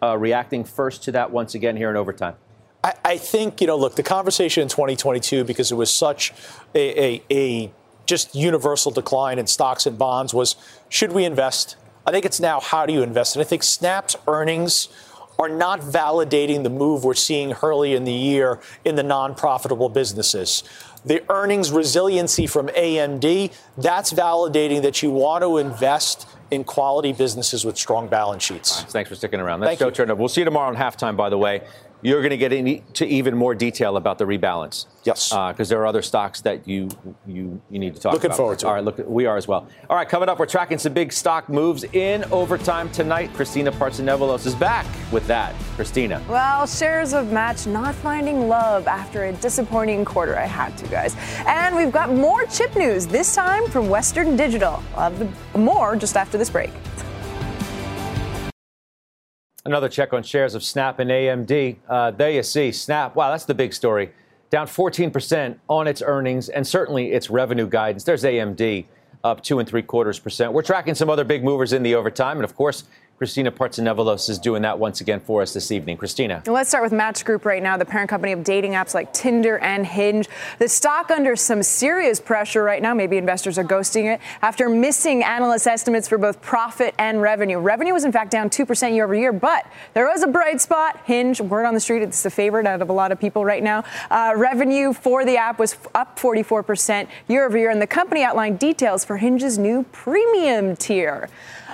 [0.00, 2.36] uh, reacting first to that once again here in overtime.
[2.84, 6.32] I, I, think, you know, look, the conversation in 2022, because it was such
[6.74, 7.72] a, a, a
[8.06, 10.54] just universal decline in stocks and bonds, was
[10.88, 11.76] should we invest?
[12.06, 13.34] I think it's now how do you invest?
[13.34, 14.88] And I think Snap's earnings
[15.40, 19.88] are not validating the move we're seeing early in the year in the non profitable
[19.88, 20.62] businesses.
[21.04, 27.64] The earnings resiliency from AMD, that's validating that you want to invest in quality businesses
[27.64, 28.82] with strong balance sheets.
[28.84, 29.60] Thanks for sticking around.
[29.60, 30.14] That's Thank Joe Turner.
[30.14, 31.62] We'll see you tomorrow on halftime, by the way
[32.02, 34.86] you're going to get into even more detail about the rebalance.
[35.04, 36.88] Yes, because uh, there are other stocks that you
[37.26, 38.34] you you need to talk Looking about.
[38.34, 38.66] Looking forward to.
[38.68, 39.66] All right, look, we are as well.
[39.88, 43.32] All right, coming up, we're tracking some big stock moves in overtime tonight.
[43.34, 45.54] Christina Partsinevelos is back with that.
[45.76, 46.22] Christina.
[46.28, 50.38] Well, shares of Match not finding love after a disappointing quarter.
[50.38, 51.16] I had to, guys.
[51.46, 54.82] And we've got more chip news this time from Western Digital.
[54.92, 56.70] We'll have more just after this break.
[59.64, 61.76] Another check on shares of Snap and AMD.
[61.86, 63.14] Uh, there you see Snap.
[63.14, 64.10] Wow, that's the big story.
[64.48, 68.04] Down 14% on its earnings and certainly its revenue guidance.
[68.04, 68.86] There's AMD
[69.22, 70.54] up two and three quarters percent.
[70.54, 72.84] We're tracking some other big movers in the overtime, and of course,
[73.20, 75.98] Christina Partsinevelos is doing that once again for us this evening.
[75.98, 76.42] Christina.
[76.46, 79.58] Let's start with Match Group right now, the parent company of dating apps like Tinder
[79.58, 80.26] and Hinge.
[80.58, 82.94] The stock under some serious pressure right now.
[82.94, 87.58] Maybe investors are ghosting it after missing analyst estimates for both profit and revenue.
[87.58, 91.02] Revenue was in fact down 2% year over year, but there was a bright spot.
[91.04, 93.62] Hinge, word on the street, it's the favorite out of a lot of people right
[93.62, 93.84] now.
[94.10, 98.58] Uh, revenue for the app was up 44% year over year, and the company outlined
[98.58, 101.28] details for Hinge's new premium tier.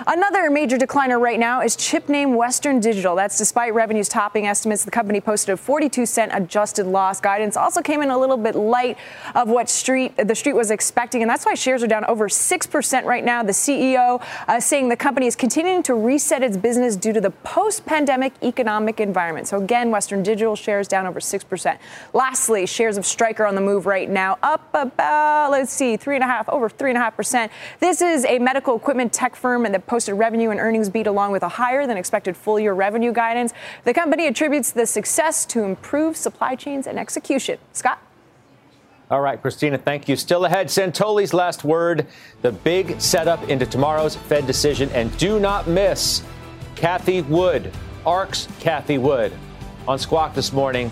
[0.05, 3.15] Another major decliner right now is chip name Western Digital.
[3.15, 4.85] That's despite revenues topping estimates.
[4.85, 7.19] The company posted a 42 cent adjusted loss.
[7.19, 8.97] Guidance also came in a little bit light
[9.33, 12.67] of what street the street was expecting, and that's why shares are down over six
[12.67, 13.41] percent right now.
[13.41, 17.31] The CEO uh, saying the company is continuing to reset its business due to the
[17.31, 19.47] post-pandemic economic environment.
[19.47, 21.79] So again, Western Digital shares down over six percent.
[22.13, 26.23] Lastly, shares of Stryker on the move right now, up about let's see, three and
[26.23, 27.51] a half over three and a half percent.
[27.79, 31.31] This is a medical equipment tech firm and the posted revenue and earnings beat along
[31.31, 33.53] with a higher than expected full year revenue guidance.
[33.85, 37.57] The company attributes the success to improved supply chains and execution.
[37.73, 37.99] Scott?
[39.09, 40.17] All right, Christina, thank you.
[40.17, 42.07] Still ahead, Santoli's last word,
[42.41, 44.89] the big setup into tomorrow's Fed decision.
[44.89, 46.21] And do not miss
[46.75, 47.71] Cathie Wood,
[48.05, 49.31] ARK's Cathie Wood,
[49.87, 50.91] on Squawk this morning.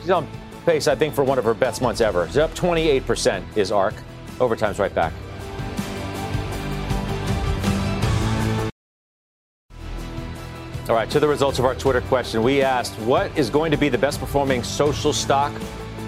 [0.00, 0.26] She's on
[0.64, 2.26] pace, I think, for one of her best months ever.
[2.26, 3.94] She's up 28% is ARK.
[4.40, 5.12] Overtime's right back.
[10.88, 12.44] All right, to the results of our Twitter question.
[12.44, 15.52] We asked, what is going to be the best performing social stock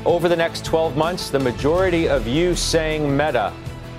[0.05, 1.31] over the next 12 months?
[1.31, 3.53] The majority of you saying Meta.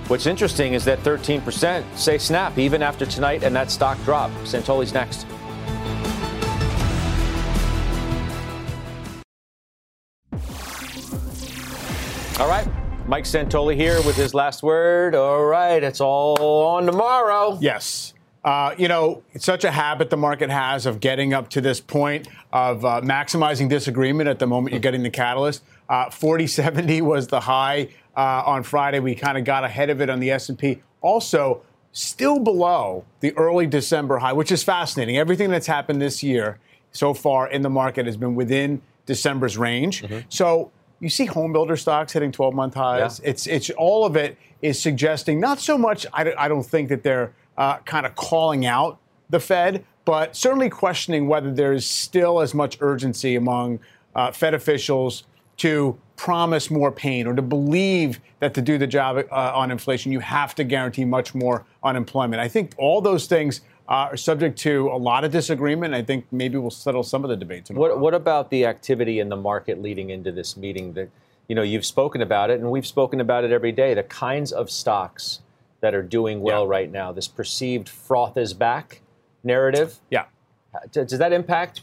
[0.06, 4.30] What's interesting is that 13% say Snap even after tonight and that stock drop.
[4.44, 5.26] Santoli's next.
[12.40, 12.66] All right.
[13.06, 15.14] Mike Santoli here with his last word.
[15.14, 17.58] All right, it's all on tomorrow.
[17.60, 18.14] Yes.
[18.42, 21.80] Uh, you know, it's such a habit the market has of getting up to this
[21.80, 25.62] point of uh, maximizing disagreement at the moment you're getting the catalyst.
[25.88, 29.00] Uh, 4070 was the high uh, on Friday.
[29.00, 30.80] We kind of got ahead of it on the S&P.
[31.02, 31.62] Also,
[31.92, 35.18] still below the early December high, which is fascinating.
[35.18, 36.58] Everything that's happened this year
[36.92, 40.02] so far in the market has been within December's range.
[40.02, 40.20] Mm-hmm.
[40.28, 40.70] So
[41.00, 43.20] you see home builder stocks hitting 12-month highs.
[43.22, 43.30] Yeah.
[43.30, 46.06] It's it's all of it is suggesting not so much.
[46.12, 48.98] I, I don't think that they're uh, kind of calling out
[49.28, 53.78] the Fed, but certainly questioning whether there's still as much urgency among
[54.14, 55.24] uh, Fed officials
[55.58, 60.10] to promise more pain or to believe that to do the job uh, on inflation,
[60.10, 62.40] you have to guarantee much more unemployment.
[62.40, 65.92] I think all those things uh, are subject to a lot of disagreement.
[65.92, 67.70] I think maybe we'll settle some of the debates.
[67.70, 70.94] What, what about the activity in the market leading into this meeting?
[70.94, 71.10] That
[71.46, 73.92] you know you've spoken about it, and we've spoken about it every day.
[73.92, 75.40] The kinds of stocks
[75.80, 76.70] that are doing well yeah.
[76.70, 77.12] right now.
[77.12, 79.00] This perceived froth is back
[79.42, 79.98] narrative.
[80.10, 80.26] Yeah.
[80.92, 81.82] Does that impact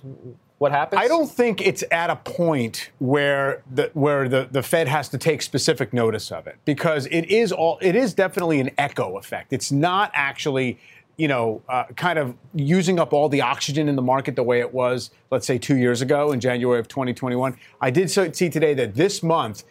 [0.60, 1.02] what happens?
[1.02, 5.18] I don't think it's at a point where the where the, the Fed has to
[5.18, 9.54] take specific notice of it because it is all it is definitely an echo effect.
[9.54, 10.80] It's not actually
[11.18, 14.60] you know, uh, kind of using up all the oxygen in the market the way
[14.60, 17.58] it was, let's say, two years ago in January of 2021.
[17.82, 19.64] I did see today that this month,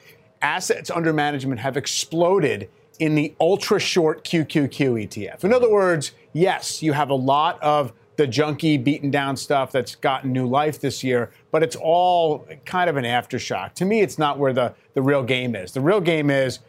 [0.42, 2.68] assets under management have exploded
[2.98, 5.44] in the ultra short QQQ ETF.
[5.44, 9.94] In other words, yes, you have a lot of the junky, beaten down stuff that's
[9.94, 13.74] gotten new life this year, but it's all kind of an aftershock.
[13.74, 15.72] To me, it's not where the, the real game is.
[15.72, 16.60] The real game is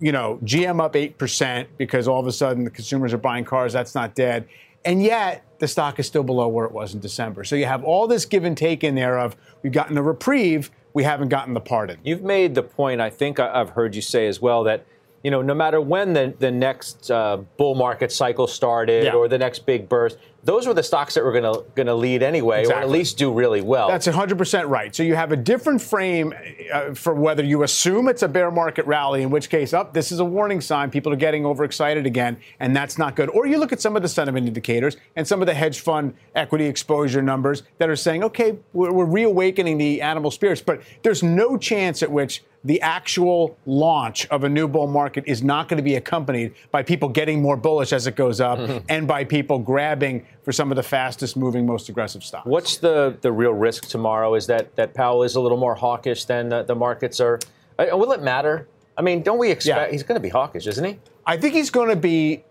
[0.00, 3.72] you know, GM up 8% because all of a sudden the consumers are buying cars.
[3.72, 4.48] That's not dead.
[4.84, 7.44] And yet the stock is still below where it was in December.
[7.44, 10.70] So you have all this give and take in there of we've gotten a reprieve,
[10.92, 11.98] we haven't gotten the pardon.
[12.02, 14.84] You've made the point, I think I've heard you say as well, that
[15.22, 19.12] you know, no matter when the, the next uh, bull market cycle started yeah.
[19.12, 21.94] or the next big burst, those were the stocks that were going to going to
[21.94, 22.82] lead anyway, exactly.
[22.82, 23.88] or at least do really well.
[23.88, 24.94] That's 100% right.
[24.94, 26.34] So you have a different frame
[26.72, 29.92] uh, for whether you assume it's a bear market rally, in which case, up, oh,
[29.92, 30.90] this is a warning sign.
[30.90, 33.28] People are getting overexcited again, and that's not good.
[33.30, 36.14] Or you look at some of the sentiment indicators and some of the hedge fund
[36.34, 41.22] equity exposure numbers that are saying, okay, we're, we're reawakening the animal spirits, but there's
[41.22, 45.78] no chance at which the actual launch of a new bull market is not going
[45.78, 48.78] to be accompanied by people getting more bullish as it goes up mm-hmm.
[48.88, 52.46] and by people grabbing for some of the fastest moving, most aggressive stocks.
[52.46, 54.34] What's the, the real risk tomorrow?
[54.34, 57.38] Is that, that Powell is a little more hawkish than the, the markets are?
[57.78, 58.68] Uh, will it matter?
[58.96, 59.92] I mean, don't we expect yeah.
[59.92, 60.98] he's going to be hawkish, isn't he?
[61.24, 62.44] I think he's going to be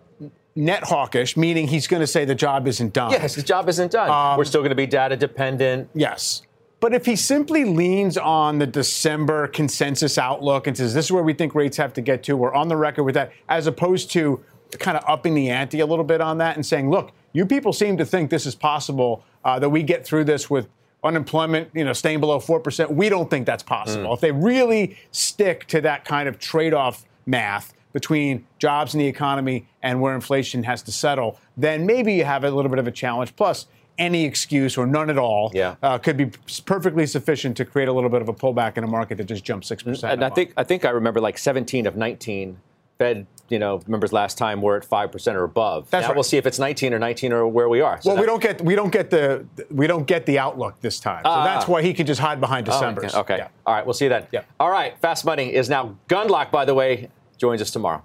[0.55, 3.11] net hawkish, meaning he's going to say the job isn't done.
[3.11, 4.09] Yes, the job isn't done.
[4.09, 5.89] Um, We're still going to be data dependent.
[5.93, 6.43] Yes.
[6.79, 11.23] But if he simply leans on the December consensus outlook and says, this is where
[11.23, 14.09] we think rates have to get to, we're on the record with that, as opposed
[14.11, 14.43] to
[14.79, 17.73] kind of upping the ante a little bit on that and saying, look, you people
[17.73, 20.67] seem to think this is possible, uh, that we get through this with
[21.03, 22.91] unemployment, you know, staying below 4%.
[22.91, 24.09] We don't think that's possible.
[24.09, 24.13] Mm.
[24.13, 29.07] If they really stick to that kind of trade off math, between jobs and the
[29.07, 32.87] economy and where inflation has to settle, then maybe you have a little bit of
[32.87, 33.35] a challenge.
[33.35, 33.67] Plus,
[33.97, 35.75] any excuse or none at all yeah.
[35.83, 36.31] uh, could be
[36.65, 39.43] perfectly sufficient to create a little bit of a pullback in a market that just
[39.43, 40.13] jumped six percent.
[40.13, 42.57] And I think I think I remember like 17 of 19
[42.97, 43.27] Fed.
[43.51, 45.89] You know, members last time we're at five percent or above.
[45.89, 46.15] That's now right.
[46.15, 48.01] we'll see if it's 19 or 19 or where we are.
[48.01, 50.99] So well, we don't get we don't get the we don't get the outlook this
[50.99, 51.23] time.
[51.23, 53.01] So uh, that's why he can just hide behind December.
[53.03, 53.19] Oh, okay.
[53.19, 53.37] okay.
[53.37, 53.47] Yeah.
[53.65, 53.85] All right.
[53.85, 54.27] We'll see you then.
[54.31, 54.43] Yeah.
[54.59, 54.97] All right.
[54.99, 56.51] Fast Money is now Gundlach.
[56.51, 58.03] By the way, joins us tomorrow.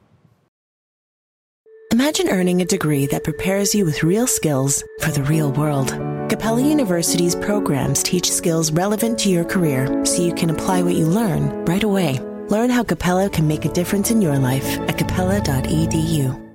[1.92, 5.90] Imagine earning a degree that prepares you with real skills for the real world.
[6.28, 11.06] Capella University's programs teach skills relevant to your career so you can apply what you
[11.06, 12.18] learn right away.
[12.48, 16.45] Learn how Capella can make a difference in your life at capella.edu.